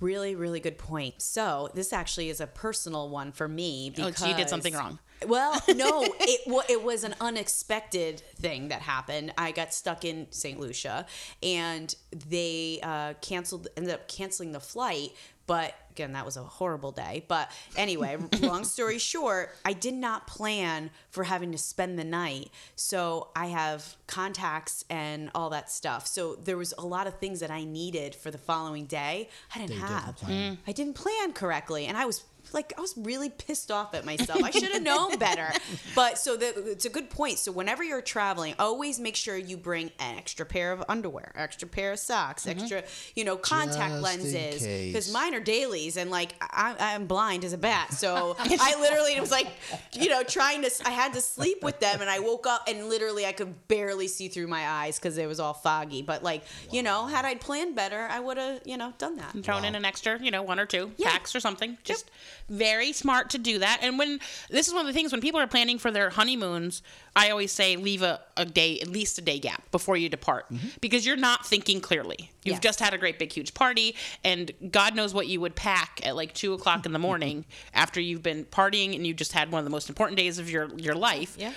Really, 0.00 0.34
really 0.34 0.60
good 0.60 0.78
point. 0.78 1.20
So 1.22 1.70
this 1.74 1.92
actually 1.92 2.28
is 2.30 2.40
a 2.40 2.46
personal 2.46 3.08
one 3.08 3.30
for 3.32 3.46
me 3.48 3.90
Oh, 3.92 4.06
because 4.06 4.16
so 4.18 4.26
you 4.26 4.34
did 4.34 4.48
something 4.48 4.74
wrong. 4.74 4.98
Well, 5.28 5.60
no, 5.74 6.02
it 6.20 6.40
wa- 6.46 6.64
it 6.68 6.82
was 6.82 7.04
an 7.04 7.14
unexpected 7.20 8.20
thing 8.36 8.68
that 8.68 8.82
happened. 8.82 9.32
I 9.38 9.52
got 9.52 9.72
stuck 9.74 10.04
in 10.04 10.26
St. 10.30 10.58
Lucia, 10.58 11.06
and 11.42 11.94
they 12.28 12.80
uh, 12.82 13.14
canceled, 13.20 13.68
ended 13.76 13.92
up 13.92 14.08
canceling 14.08 14.52
the 14.52 14.60
flight. 14.60 15.10
But 15.46 15.74
again, 15.90 16.12
that 16.12 16.24
was 16.24 16.36
a 16.36 16.42
horrible 16.42 16.92
day. 16.92 17.24
But 17.28 17.50
anyway, 17.76 18.16
long 18.40 18.64
story 18.64 18.98
short, 18.98 19.50
I 19.64 19.72
did 19.72 19.94
not 19.94 20.26
plan 20.26 20.90
for 21.12 21.24
having 21.24 21.52
to 21.52 21.58
spend 21.58 21.98
the 21.98 22.04
night. 22.04 22.50
So 22.74 23.28
I 23.36 23.46
have 23.46 23.96
contacts 24.06 24.84
and 24.88 25.30
all 25.34 25.50
that 25.50 25.70
stuff. 25.70 26.06
So 26.06 26.34
there 26.36 26.56
was 26.56 26.72
a 26.78 26.86
lot 26.86 27.06
of 27.06 27.18
things 27.18 27.40
that 27.40 27.50
I 27.50 27.64
needed 27.64 28.14
for 28.14 28.30
the 28.30 28.38
following 28.38 28.86
day. 28.86 29.28
I 29.54 29.58
didn't 29.58 29.70
They 29.70 29.76
didn't 29.76 29.88
have. 29.88 30.16
plan. 30.16 30.54
Mm. 30.54 30.58
I 30.66 30.72
didn't 30.72 30.94
plan 30.94 31.32
correctly, 31.34 31.86
and 31.86 31.98
I 31.98 32.06
was 32.06 32.24
like, 32.52 32.72
I 32.76 32.80
was 32.80 32.94
really 32.96 33.30
pissed 33.30 33.70
off 33.70 33.94
at 33.94 34.04
myself. 34.04 34.42
I 34.42 34.50
should 34.50 34.72
have 34.72 34.82
known 34.82 35.18
better. 35.18 35.50
But 35.94 36.18
so 36.18 36.36
the, 36.36 36.70
it's 36.70 36.84
a 36.84 36.90
good 36.90 37.10
point. 37.10 37.38
So 37.38 37.52
whenever 37.52 37.82
you're 37.82 38.02
traveling, 38.02 38.54
always 38.58 38.98
make 39.00 39.16
sure 39.16 39.36
you 39.36 39.56
bring 39.56 39.90
an 39.98 40.18
extra 40.18 40.44
pair 40.44 40.72
of 40.72 40.84
underwear, 40.88 41.32
extra 41.36 41.68
pair 41.68 41.92
of 41.92 41.98
socks, 41.98 42.44
mm-hmm. 42.44 42.58
extra, 42.58 42.84
you 43.14 43.24
know, 43.24 43.36
contact 43.36 43.92
Just 43.92 44.02
lenses, 44.02 44.62
because 44.86 45.12
mine 45.12 45.34
are 45.34 45.40
dailies, 45.40 45.96
and 45.96 46.10
like 46.10 46.34
I, 46.40 46.74
I'm 46.78 47.06
blind 47.06 47.44
as 47.44 47.52
a 47.52 47.58
bat, 47.58 47.94
so 47.94 48.36
I 48.40 48.76
literally 48.80 49.18
was 49.20 49.30
like, 49.30 49.48
you 49.92 50.08
know, 50.08 50.22
trying 50.22 50.62
to. 50.62 50.70
I 50.84 50.90
had 51.02 51.12
to 51.14 51.20
sleep 51.20 51.62
with 51.62 51.80
them, 51.80 52.00
and 52.00 52.08
I 52.08 52.18
woke 52.18 52.46
up 52.46 52.68
and 52.68 52.88
literally 52.88 53.26
I 53.26 53.32
could 53.32 53.68
barely 53.68 54.08
see 54.08 54.28
through 54.28 54.46
my 54.46 54.68
eyes 54.68 54.98
because 54.98 55.18
it 55.18 55.26
was 55.26 55.40
all 55.40 55.54
foggy. 55.54 56.02
But 56.02 56.22
like, 56.22 56.44
you 56.70 56.82
know, 56.82 57.06
had 57.06 57.24
I 57.24 57.34
planned 57.34 57.74
better, 57.76 58.06
I 58.10 58.20
would 58.20 58.36
have, 58.36 58.60
you 58.64 58.76
know, 58.76 58.92
done 58.98 59.16
that. 59.16 59.32
thrown 59.44 59.64
in 59.64 59.74
an 59.74 59.84
extra, 59.84 60.18
you 60.20 60.30
know, 60.30 60.42
one 60.42 60.58
or 60.58 60.66
two 60.66 60.92
packs 61.02 61.34
or 61.34 61.40
something. 61.40 61.78
Just 61.84 62.10
very 62.48 62.92
smart 62.92 63.30
to 63.30 63.38
do 63.38 63.58
that. 63.58 63.80
And 63.82 63.98
when 63.98 64.20
this 64.50 64.68
is 64.68 64.74
one 64.74 64.82
of 64.82 64.86
the 64.86 64.92
things 64.92 65.12
when 65.12 65.20
people 65.20 65.40
are 65.40 65.46
planning 65.46 65.78
for 65.78 65.90
their 65.90 66.10
honeymoons, 66.10 66.82
I 67.14 67.30
always 67.30 67.52
say 67.52 67.76
leave 67.76 68.02
a, 68.02 68.20
a 68.36 68.44
day, 68.44 68.80
at 68.80 68.88
least 68.88 69.18
a 69.18 69.22
day 69.22 69.38
gap 69.38 69.70
before 69.70 69.96
you 69.96 70.08
depart 70.08 70.46
because 70.80 71.04
you're 71.06 71.16
not 71.16 71.46
thinking 71.46 71.80
clearly. 71.80 72.30
You've 72.44 72.54
Yes. 72.54 72.62
just 72.62 72.80
had 72.80 72.94
a 72.94 72.98
great 72.98 73.18
big 73.18 73.32
huge 73.32 73.54
party, 73.54 73.94
and 74.24 74.50
God 74.70 74.94
knows 74.94 75.12
what 75.14 75.26
you 75.28 75.40
would 75.40 75.54
pack 75.54 76.00
at 76.04 76.16
like 76.16 76.32
two 76.34 76.52
o'clock 76.54 76.86
in 76.86 76.92
the 76.92 76.98
morning 76.98 77.44
after 77.74 78.00
you've 78.00 78.22
been 78.22 78.44
partying 78.44 78.94
and 78.94 79.06
you 79.06 79.14
just 79.14 79.32
had 79.32 79.52
one 79.52 79.58
of 79.60 79.64
the 79.64 79.70
most 79.70 79.88
important 79.88 80.16
days 80.18 80.38
of 80.38 80.50
your 80.50 80.68
your 80.78 80.94
life. 80.94 81.36
Yeah. 81.38 81.52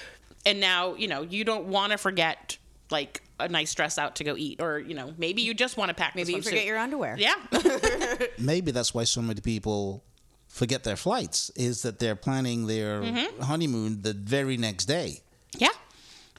And 0.46 0.60
now 0.60 0.96
you 0.96 1.08
know 1.08 1.22
you 1.24 1.44
don't 1.44 1.66
want 1.66 1.92
to 1.92 1.98
forget 1.98 2.58
like 2.92 3.22
a 3.40 3.50
nice 3.50 3.74
dress 3.74 3.98
out 3.98 4.16
to 4.18 4.24
go 4.24 4.36
eat, 4.38 4.62
or 4.62 4.80
you 4.80 4.94
know 4.94 5.14
maybe 5.18 5.42
you 5.42 5.54
just 5.54 5.76
want 5.78 5.90
to 5.90 5.96
pack. 5.96 6.16
Maybe 6.16 6.34
you 6.34 6.42
forget 6.42 6.64
swimsuit. 6.64 6.66
your 6.68 6.78
underwear. 6.78 7.16
Yeah. 7.18 7.36
Maybe 8.38 8.72
that's 8.72 8.94
why 8.94 9.04
so 9.06 9.22
many 9.22 9.42
people 9.42 10.04
forget 10.48 10.84
their 10.84 10.96
flights. 10.96 11.50
Is 11.56 11.82
that 11.82 12.00
they're 12.00 12.16
planning 12.16 12.68
their 12.68 13.02
Mhm. 13.02 13.40
honeymoon 13.42 14.04
the 14.04 14.14
very 14.14 14.56
next 14.58 14.86
day. 14.86 15.22
Yeah, 15.58 15.70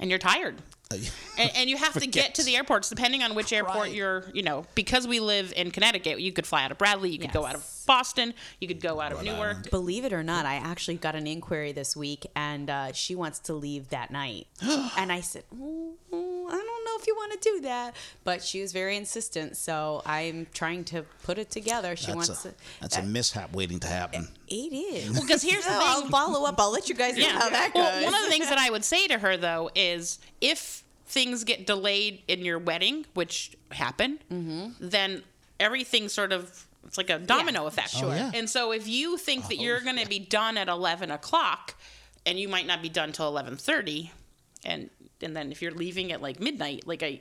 and 0.01 0.11
you're 0.11 0.19
tired. 0.19 0.57
Uh, 0.91 0.97
And, 1.39 1.51
and 1.55 1.69
you 1.69 1.77
have 1.77 1.93
to 2.01 2.07
get 2.07 2.37
to 2.37 2.43
the 2.45 2.57
airports, 2.57 2.89
depending 2.89 3.23
on 3.23 3.35
which 3.35 3.53
airport 3.53 3.91
you're, 3.91 4.25
you 4.33 4.43
know, 4.43 4.65
because 4.75 5.07
we 5.07 5.21
live 5.21 5.53
in 5.55 5.71
Connecticut, 5.71 6.19
you 6.19 6.33
could 6.33 6.47
fly 6.47 6.65
out 6.65 6.71
of 6.73 6.79
Bradley, 6.79 7.11
you 7.11 7.19
could 7.19 7.31
go 7.31 7.45
out 7.45 7.55
of 7.55 7.63
Boston, 7.87 8.33
you 8.59 8.67
could 8.67 8.81
go 8.81 9.03
out 9.03 9.13
of 9.13 9.23
Newark. 9.23 9.71
Believe 9.71 10.07
it 10.07 10.15
or 10.15 10.23
not, 10.23 10.47
I 10.47 10.55
actually 10.55 10.95
got 10.97 11.15
an 11.15 11.27
inquiry 11.27 11.73
this 11.73 11.95
week, 11.95 12.25
and 12.35 12.71
uh, 12.71 12.93
she 12.95 13.15
wants 13.15 13.39
to 13.41 13.53
leave 13.53 13.91
that 13.91 14.11
night. 14.11 14.47
and 14.63 15.13
I 15.13 15.21
said, 15.21 15.45
"Mm, 15.55 15.93
mm, 16.11 16.47
I 16.49 16.53
don't 16.53 16.85
know 16.87 16.97
if 16.99 17.07
you 17.07 17.15
want 17.15 17.33
to 17.33 17.39
do 17.51 17.61
that, 17.61 17.95
but 18.25 18.43
she 18.43 18.63
was 18.63 18.73
very 18.73 18.97
insistent. 18.97 19.59
So 19.59 20.01
I'm 20.07 20.47
trying 20.55 20.85
to 20.85 21.03
put 21.23 21.37
it 21.37 21.51
together. 21.51 21.97
She 21.97 22.07
That's 22.07 22.17
wants 22.17 22.45
a, 22.47 22.49
to. 22.49 22.55
that's 22.81 22.97
a 22.97 23.03
mishap 23.03 23.53
waiting 23.53 23.79
to 23.81 23.89
happen. 23.89 24.29
It 24.49 24.73
is. 24.73 25.11
Well, 25.19 25.27
'cause 25.29 25.43
here's 25.43 25.65
the 25.65 25.71
thing. 25.71 25.81
I'll 25.83 26.07
follow 26.09 26.47
up. 26.49 26.59
I'll 26.59 26.73
let 26.73 26.89
you 26.89 26.95
guys 26.95 27.19
know 27.19 27.29
how 27.29 27.51
that 27.51 27.75
goes. 27.75 27.83
Well, 27.83 28.05
one 28.05 28.15
of 28.15 28.23
the 28.23 28.31
things 28.31 28.49
that 28.49 28.59
I 28.59 28.71
would 28.71 28.85
say 28.87 29.07
to 29.09 29.19
her 29.19 29.37
though 29.37 29.71
is 29.75 30.19
if 30.41 30.83
things 31.07 31.45
get 31.45 31.67
delayed 31.67 32.23
in 32.29 32.45
your 32.45 32.59
wedding, 32.59 33.07
which 33.15 33.57
happen, 33.71 34.19
Mm-hmm. 34.33 34.69
then 34.81 35.23
everything 35.61 36.09
sort 36.09 36.33
of 36.33 36.67
it's 36.87 36.97
like 36.99 37.11
a 37.11 37.19
domino 37.19 37.67
effect. 37.67 37.91
Sure. 37.91 38.13
Oh, 38.13 38.15
yeah. 38.15 38.31
And 38.35 38.49
so 38.49 38.71
if 38.73 38.87
you 38.87 39.17
think 39.17 39.49
that 39.49 39.57
you're 39.57 39.81
going 39.81 39.97
to 39.99 40.07
be 40.09 40.19
done 40.21 40.57
at 40.57 40.69
eleven 40.69 41.11
o'clock, 41.11 41.75
and 42.25 42.39
you 42.39 42.49
might 42.49 42.67
not 42.67 42.81
be 42.83 42.89
done 42.89 43.11
till 43.13 43.27
eleven 43.29 43.57
thirty, 43.57 44.13
and 44.65 44.89
and 45.21 45.37
then 45.37 45.51
if 45.51 45.63
you're 45.63 45.73
leaving 45.73 46.13
at 46.13 46.23
like 46.23 46.39
midnight, 46.41 46.87
like 46.87 47.03
I. 47.03 47.21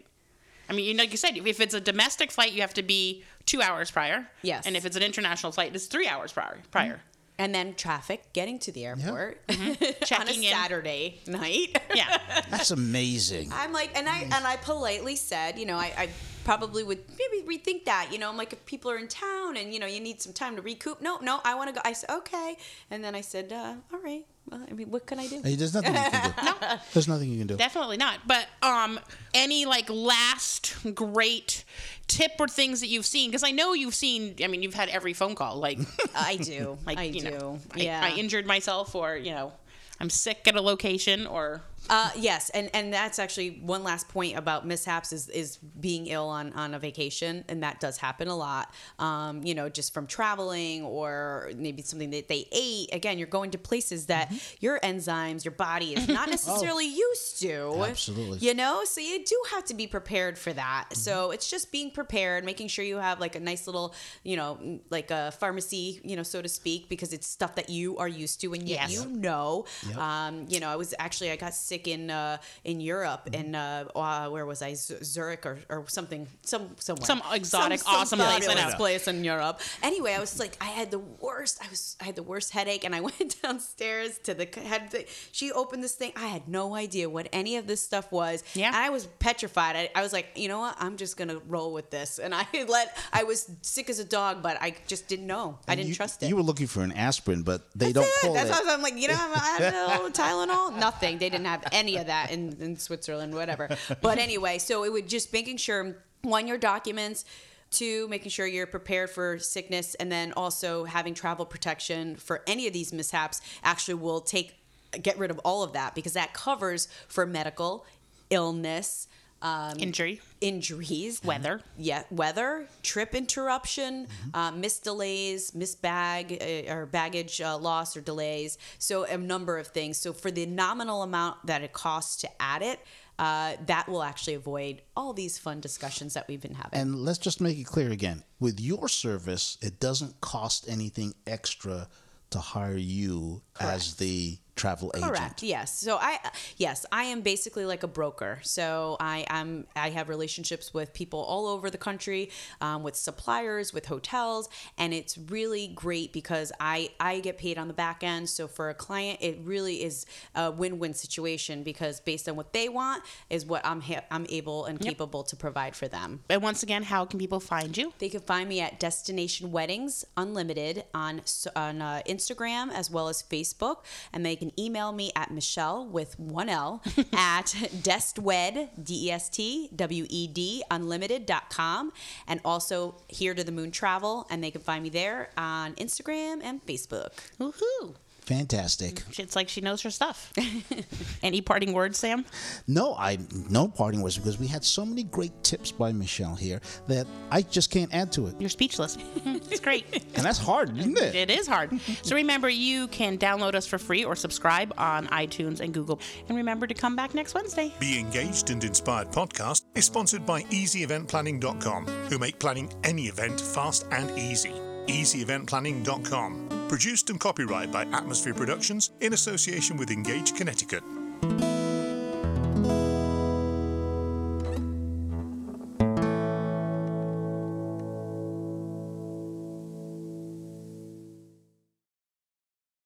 I 0.67 0.73
mean, 0.73 0.85
you 0.85 0.93
know, 0.95 1.03
like 1.03 1.11
you 1.11 1.17
said, 1.17 1.37
if 1.37 1.59
it's 1.59 1.75
a 1.75 1.79
domestic 1.79 2.31
flight, 2.31 2.51
you 2.53 2.61
have 2.61 2.73
to 2.73 2.81
be 2.81 3.23
two 3.45 3.61
hours 3.61 3.91
prior. 3.91 4.27
Yes. 4.41 4.65
And 4.65 4.75
if 4.75 4.83
it's 4.83 4.95
an 4.95 5.03
international 5.03 5.51
flight, 5.51 5.75
it's 5.75 5.85
three 5.85 6.07
hours 6.07 6.31
prior. 6.33 6.57
Prior. 6.71 7.01
And 7.37 7.53
then 7.53 7.75
traffic 7.75 8.31
getting 8.33 8.59
to 8.59 8.71
the 8.71 8.85
airport 8.85 9.41
on 9.49 9.55
a 9.55 9.59
Mm-hmm. 9.75 10.03
Checking 10.05 10.43
in. 10.43 10.51
Saturday 10.53 11.19
night. 11.27 11.77
Yeah. 11.93 12.17
That's 12.49 12.71
amazing. 12.71 13.49
I'm 13.53 13.73
like, 13.73 13.97
and 13.97 14.07
I 14.07 14.19
and 14.21 14.45
I 14.45 14.55
politely 14.57 15.15
said, 15.15 15.57
you 15.59 15.65
know, 15.65 15.77
I, 15.77 15.93
I 15.97 16.09
probably 16.45 16.83
would 16.83 16.99
maybe 17.19 17.45
rethink 17.45 17.83
that. 17.83 18.09
You 18.13 18.19
know, 18.19 18.29
I'm 18.29 18.37
like, 18.37 18.53
if 18.53 18.65
people 18.65 18.89
are 18.89 18.97
in 18.97 19.09
town 19.09 19.57
and 19.57 19.73
you 19.73 19.79
know 19.79 19.87
you 19.87 19.99
need 19.99 20.21
some 20.21 20.31
time 20.31 20.55
to 20.55 20.61
recoup. 20.61 21.01
No, 21.01 21.17
no, 21.21 21.41
I 21.43 21.55
want 21.55 21.67
to 21.69 21.75
go. 21.75 21.81
I 21.83 21.91
said 21.91 22.09
okay, 22.11 22.55
and 22.89 23.03
then 23.03 23.13
I 23.15 23.21
said, 23.21 23.51
uh, 23.51 23.73
all 23.91 23.99
right. 23.99 24.23
Well, 24.49 24.61
I 24.69 24.73
mean, 24.73 24.91
what 24.91 25.07
can 25.07 25.17
I 25.19 25.25
do? 25.27 25.41
Hey, 25.43 25.55
there's 25.55 25.73
nothing 25.73 25.95
you 25.95 25.99
can 25.99 26.33
do. 26.61 26.67
There's 26.93 27.07
nothing 27.07 27.31
you 27.31 27.39
can 27.39 27.47
do. 27.47 27.57
Definitely 27.57 27.97
not. 27.97 28.27
But 28.27 28.45
um, 28.61 28.99
any 29.33 29.65
like 29.65 29.89
last 29.89 30.75
great 30.93 31.63
tip 32.07 32.33
or 32.39 32.47
things 32.47 32.79
that 32.81 32.87
you've 32.87 33.07
seen? 33.07 33.31
Because 33.31 33.43
I 33.43 33.49
know 33.49 33.73
you've 33.73 33.95
seen. 33.95 34.35
I 34.43 34.47
mean, 34.47 34.61
you've 34.61 34.75
had 34.75 34.89
every 34.89 35.13
phone 35.13 35.33
call. 35.33 35.55
Like 35.57 35.79
I 36.15 36.35
do. 36.37 36.77
like 36.85 36.99
I 36.99 37.03
you 37.05 37.21
do. 37.21 37.31
know, 37.31 37.59
I- 37.73 37.79
yeah. 37.79 38.01
I, 38.03 38.15
injured 38.15 38.45
myself, 38.45 38.93
or 38.93 39.17
you 39.17 39.31
know, 39.31 39.51
I'm 39.99 40.11
sick 40.11 40.47
at 40.47 40.55
a 40.55 40.61
location, 40.61 41.25
or 41.25 41.61
Uh, 41.89 42.09
yes, 42.17 42.49
and 42.51 42.69
and 42.73 42.91
that's 42.93 43.19
actually 43.19 43.59
one 43.61 43.83
last 43.83 44.07
point 44.09 44.37
about 44.37 44.65
mishaps 44.65 45.13
is 45.13 45.29
is 45.29 45.57
being 45.57 46.07
ill 46.07 46.27
on 46.27 46.51
on 46.53 46.73
a 46.73 46.79
vacation, 46.79 47.43
and 47.47 47.61
that 47.63 47.79
does 47.79 47.97
happen 47.97 48.27
a 48.27 48.35
lot. 48.35 48.73
Um, 48.99 49.43
you 49.43 49.53
know, 49.53 49.69
just 49.69 49.93
from 49.93 50.07
traveling 50.07 50.83
or 50.83 51.51
maybe 51.55 51.81
something 51.81 52.09
that 52.11 52.27
they 52.27 52.47
ate. 52.51 52.89
Again, 52.93 53.17
you're 53.17 53.27
going 53.27 53.51
to 53.51 53.57
places 53.57 54.07
that 54.07 54.33
your 54.59 54.79
enzymes, 54.79 55.45
your 55.45 55.51
body 55.51 55.93
is 55.93 56.07
not 56.07 56.29
necessarily 56.35 56.85
used 56.87 57.39
to. 57.41 57.83
Absolutely. 57.87 58.39
You 58.39 58.53
know, 58.53 58.83
so 58.85 59.01
you 59.01 59.23
do 59.23 59.43
have 59.53 59.65
to 59.65 59.73
be 59.73 59.87
prepared 59.87 60.37
for 60.37 60.53
that. 60.53 60.89
So 60.93 61.31
it's 61.31 61.49
just 61.49 61.71
being 61.71 61.91
prepared, 61.91 62.43
making 62.45 62.67
sure 62.69 62.83
you 62.85 62.97
have 62.97 63.19
like 63.19 63.35
a 63.35 63.39
nice 63.39 63.67
little, 63.67 63.93
you 64.23 64.37
know, 64.37 64.79
like 64.89 65.11
a 65.11 65.31
pharmacy, 65.39 66.01
you 66.03 66.15
know, 66.15 66.23
so 66.23 66.41
to 66.41 66.49
speak, 66.49 66.89
because 66.89 67.13
it's 67.13 67.27
stuff 67.27 67.55
that 67.55 67.69
you 67.69 67.97
are 67.97 68.07
used 68.07 68.41
to 68.41 68.53
and 68.53 68.67
yet 68.67 68.89
Yes. 68.89 68.93
you 68.93 69.09
know. 69.09 69.65
Yep. 69.87 69.97
Um, 69.97 70.45
you 70.49 70.59
know, 70.59 70.69
I 70.69 70.75
was 70.75 70.93
actually 70.99 71.31
I 71.31 71.35
got 71.35 71.53
sick 71.53 71.74
in 71.87 72.09
uh, 72.09 72.37
in 72.63 72.79
Europe 72.79 73.29
in 73.33 73.55
uh, 73.55 73.85
uh, 73.95 74.29
where 74.29 74.45
was 74.45 74.61
I 74.61 74.73
Z- 74.73 75.03
Zurich 75.03 75.45
or, 75.45 75.57
or 75.69 75.85
something 75.87 76.27
some 76.43 76.75
somewhere 76.79 77.05
Some 77.05 77.21
exotic, 77.33 77.81
awesome 77.85 78.19
place, 78.19 78.29
I 78.29 78.39
fabulous 78.39 78.71
know. 78.71 78.77
place 78.77 79.07
in 79.07 79.23
Europe. 79.23 79.59
Anyway, 79.83 80.13
I 80.13 80.19
was 80.19 80.39
like 80.39 80.57
I 80.61 80.65
had 80.79 80.89
the 80.91 80.99
worst 80.99 81.59
I 81.65 81.69
was 81.69 81.95
I 82.01 82.05
had 82.05 82.15
the 82.15 82.23
worst 82.23 82.51
headache 82.51 82.83
and 82.85 82.95
I 82.95 83.01
went 83.09 83.41
downstairs 83.41 84.17
to 84.19 84.33
the 84.33 84.47
had 84.65 84.91
the, 84.91 85.05
she 85.31 85.51
opened 85.51 85.83
this 85.83 85.95
thing 85.95 86.11
I 86.15 86.27
had 86.27 86.47
no 86.47 86.75
idea 86.75 87.09
what 87.09 87.27
any 87.33 87.57
of 87.57 87.67
this 87.67 87.81
stuff 87.81 88.11
was. 88.11 88.43
Yeah. 88.53 88.67
And 88.67 88.75
I 88.75 88.89
was 88.89 89.05
petrified. 89.19 89.75
I, 89.75 89.89
I 89.95 90.01
was 90.01 90.13
like, 90.13 90.27
you 90.35 90.47
know 90.47 90.59
what? 90.59 90.75
I'm 90.79 90.97
just 90.97 91.17
gonna 91.17 91.39
roll 91.47 91.73
with 91.73 91.89
this. 91.91 92.19
And 92.19 92.33
I 92.33 92.45
let 92.67 92.97
I 93.13 93.23
was 93.23 93.49
sick 93.61 93.89
as 93.89 93.99
a 93.99 94.05
dog, 94.05 94.41
but 94.41 94.57
I 94.61 94.75
just 94.87 95.07
didn't 95.07 95.27
know. 95.27 95.59
I 95.67 95.75
didn't 95.75 95.89
you, 95.89 95.95
trust 95.95 96.23
it. 96.23 96.29
You 96.29 96.35
were 96.35 96.43
looking 96.43 96.67
for 96.67 96.81
an 96.83 96.91
aspirin, 96.91 97.43
but 97.43 97.67
they 97.75 97.91
don't 97.91 98.03
That's 98.03 98.23
it. 98.23 98.27
call 98.27 98.33
That's 98.35 98.49
it. 98.59 98.65
why 98.65 98.73
I'm 98.73 98.81
like, 98.81 98.95
you 98.97 99.07
know, 99.07 99.15
I 99.17 99.57
have 99.59 99.73
Advil, 99.73 100.13
Tylenol, 100.21 100.77
nothing. 100.79 101.17
They 101.17 101.29
didn't 101.29 101.45
have 101.45 101.61
any 101.71 101.97
of 101.97 102.07
that 102.07 102.31
in, 102.31 102.55
in 102.61 102.77
Switzerland, 102.77 103.33
whatever. 103.33 103.69
But 104.01 104.17
anyway, 104.17 104.57
so 104.57 104.83
it 104.83 104.91
would 104.91 105.07
just 105.07 105.31
making 105.33 105.57
sure 105.57 106.03
one 106.21 106.47
your 106.47 106.57
documents. 106.57 107.25
Two, 107.71 108.07
making 108.07 108.29
sure 108.29 108.45
you're 108.47 108.67
prepared 108.67 109.09
for 109.09 109.37
sickness, 109.39 109.95
and 109.95 110.09
then 110.11 110.31
also 110.33 110.85
having 110.85 111.13
travel 111.13 111.45
protection 111.45 112.15
for 112.15 112.41
any 112.47 112.67
of 112.67 112.73
these 112.73 112.93
mishaps 112.93 113.41
actually 113.63 113.95
will 113.95 114.21
take 114.21 114.55
get 115.01 115.17
rid 115.17 115.31
of 115.31 115.39
all 115.39 115.63
of 115.63 115.73
that 115.73 115.93
because 115.95 116.13
that 116.13 116.33
covers 116.33 116.87
for 117.07 117.25
medical 117.25 117.85
illness, 118.29 119.07
um, 119.41 119.77
injury, 119.79 120.21
injuries, 120.41 121.23
weather. 121.23 121.61
yeah, 121.77 122.03
weather, 122.09 122.67
trip 122.83 123.13
interruption, 123.13 124.07
Mm-hmm. 124.07 124.35
uh, 124.35 124.51
missed 124.51 124.83
delays, 124.83 125.53
missed 125.53 125.81
bag 125.81 126.37
uh, 126.41 126.73
or 126.73 126.85
baggage 126.85 127.41
uh, 127.41 127.57
loss 127.57 127.95
or 127.95 128.01
delays. 128.01 128.57
So 128.79 129.03
a 129.03 129.17
number 129.17 129.57
of 129.57 129.67
things. 129.67 129.97
So 129.97 130.13
for 130.13 130.31
the 130.31 130.45
nominal 130.45 131.03
amount 131.03 131.45
that 131.45 131.61
it 131.61 131.73
costs 131.73 132.17
to 132.21 132.29
add 132.41 132.61
it, 132.61 132.79
uh, 133.19 133.53
that 133.67 133.87
will 133.87 134.03
actually 134.03 134.33
avoid 134.33 134.81
all 134.95 135.13
these 135.13 135.37
fun 135.37 135.59
discussions 135.61 136.13
that 136.15 136.27
we've 136.27 136.41
been 136.41 136.55
having. 136.55 136.79
And 136.79 136.95
let's 136.99 137.17
just 137.19 137.39
make 137.39 137.57
it 137.57 137.65
clear 137.65 137.91
again 137.91 138.23
with 138.39 138.59
your 138.59 138.89
service, 138.89 139.57
it 139.61 139.79
doesn't 139.79 140.19
cost 140.21 140.67
anything 140.67 141.13
extra 141.25 141.87
to 142.31 142.39
hire 142.39 142.75
you 142.77 143.41
as 143.59 143.95
the 143.95 144.37
travel 144.55 144.91
agent. 144.95 145.11
Correct. 145.11 145.43
Yes. 145.43 145.77
So 145.79 145.97
I 145.97 146.19
yes, 146.57 146.85
I 146.91 147.05
am 147.05 147.21
basically 147.21 147.65
like 147.65 147.83
a 147.83 147.87
broker. 147.87 148.39
So 148.41 148.97
I 148.99 149.25
am 149.27 149.67
I 149.75 149.89
have 149.89 150.09
relationships 150.09 150.73
with 150.73 150.93
people 150.93 151.19
all 151.19 151.47
over 151.47 151.69
the 151.69 151.77
country, 151.77 152.29
um, 152.61 152.83
with 152.83 152.95
suppliers, 152.95 153.73
with 153.73 153.85
hotels, 153.85 154.49
and 154.77 154.93
it's 154.93 155.17
really 155.17 155.67
great 155.67 156.13
because 156.13 156.51
I 156.59 156.89
I 156.99 157.19
get 157.19 157.37
paid 157.37 157.57
on 157.57 157.67
the 157.67 157.73
back 157.73 158.03
end. 158.03 158.29
So 158.29 158.47
for 158.47 158.69
a 158.69 158.73
client, 158.73 159.19
it 159.21 159.39
really 159.43 159.83
is 159.83 160.05
a 160.35 160.51
win-win 160.51 160.93
situation 160.93 161.63
because 161.63 161.99
based 161.99 162.29
on 162.29 162.35
what 162.35 162.53
they 162.53 162.69
want 162.69 163.03
is 163.29 163.45
what 163.45 163.65
I'm 163.65 163.81
ha- 163.81 164.05
I'm 164.09 164.25
able 164.29 164.65
and 164.65 164.79
capable 164.79 165.23
to 165.23 165.35
provide 165.35 165.75
for 165.75 165.87
them. 165.87 166.21
And 166.29 166.41
once 166.41 166.63
again, 166.63 166.83
how 166.83 167.05
can 167.05 167.19
people 167.19 167.39
find 167.39 167.75
you? 167.75 167.93
They 167.99 168.09
can 168.09 168.21
find 168.21 168.47
me 168.47 168.61
at 168.61 168.79
Destination 168.79 169.51
Weddings 169.51 170.05
Unlimited 170.15 170.85
on 170.93 171.21
on 171.55 171.81
uh, 171.81 172.01
Instagram 172.07 172.71
as 172.71 172.89
well 172.89 173.09
as 173.09 173.21
Facebook, 173.21 173.77
and 174.13 174.25
they 174.25 174.35
can 174.35 174.44
email 174.59 174.91
me 174.91 175.11
at 175.15 175.31
Michele 175.31 175.85
with 175.85 176.19
one 176.19 176.49
L 176.49 176.81
at 177.13 177.47
destwed 177.81 178.69
d 178.81 179.07
e 179.07 179.11
s 179.11 179.29
t 179.29 179.69
w 179.75 180.05
e 180.09 180.27
d 180.27 180.63
unlimited.com, 180.69 181.91
and 182.27 182.39
also 182.43 182.95
here 183.07 183.33
to 183.33 183.43
the 183.43 183.51
moon 183.51 183.71
travel, 183.71 184.27
and 184.29 184.43
they 184.43 184.51
can 184.51 184.61
find 184.61 184.83
me 184.83 184.89
there 184.89 185.29
on 185.37 185.73
Instagram 185.75 186.41
and 186.43 186.65
Facebook. 186.65 187.11
Woohoo! 187.39 187.95
Fantastic. 188.25 189.03
It's 189.19 189.35
like 189.35 189.49
she 189.49 189.61
knows 189.61 189.81
her 189.83 189.91
stuff. 189.91 190.33
Any 191.23 191.41
parting 191.41 191.73
words, 191.73 191.99
Sam? 191.99 192.25
No, 192.67 192.95
I 192.95 193.19
no 193.49 193.67
parting 193.67 194.01
words 194.01 194.17
because 194.17 194.39
we 194.39 194.47
had 194.47 194.63
so 194.63 194.85
many 194.85 195.03
great 195.03 195.43
tips 195.43 195.71
by 195.71 195.91
Michele 195.91 196.35
here 196.35 196.59
that 196.87 197.05
I 197.29 197.43
just 197.43 197.69
can't 197.69 197.93
add 197.93 198.11
to 198.13 198.27
it. 198.27 198.35
You're 198.39 198.49
speechless. 198.49 198.97
it's 199.25 199.59
great. 199.59 199.85
And 200.15 200.25
that's 200.25 200.39
hard, 200.39 200.75
isn't 200.77 200.97
it? 200.97 201.13
It 201.13 201.29
is 201.29 201.47
hard. 201.47 201.79
So 202.01 202.15
remember, 202.15 202.49
you 202.49 202.87
can 202.87 203.17
download 203.17 203.53
us 203.53 203.67
for 203.67 203.77
free 203.77 204.03
or 204.03 204.15
subscribe 204.15 204.73
on 204.77 205.07
iTunes 205.07 205.59
and 205.59 205.73
Google. 205.73 205.99
And 206.27 206.35
remember 206.37 206.65
to 206.65 206.73
come 206.73 206.95
back 206.95 207.13
next 207.13 207.35
Wednesday. 207.35 207.73
Be 207.79 207.99
Engaged 207.99 208.49
and 208.49 208.63
Inspired 208.63 209.11
podcast 209.11 209.61
is 209.75 209.85
sponsored 209.85 210.25
by 210.25 210.41
EasyEventPlanning.com, 210.43 211.85
who 212.09 212.17
make 212.17 212.39
planning 212.39 212.73
any 212.83 213.03
event 213.03 213.39
fast 213.39 213.85
and 213.91 214.09
easy. 214.17 214.53
EasyEventPlanning.com. 214.87 216.54
Produced 216.67 217.11
and 217.11 217.19
copyright 217.19 217.71
by 217.71 217.83
Atmosphere 217.93 218.33
Productions 218.33 218.91
in 218.99 219.13
association 219.13 219.77
with 219.77 219.91
Engage 219.91 220.33
Connecticut. 220.35 220.83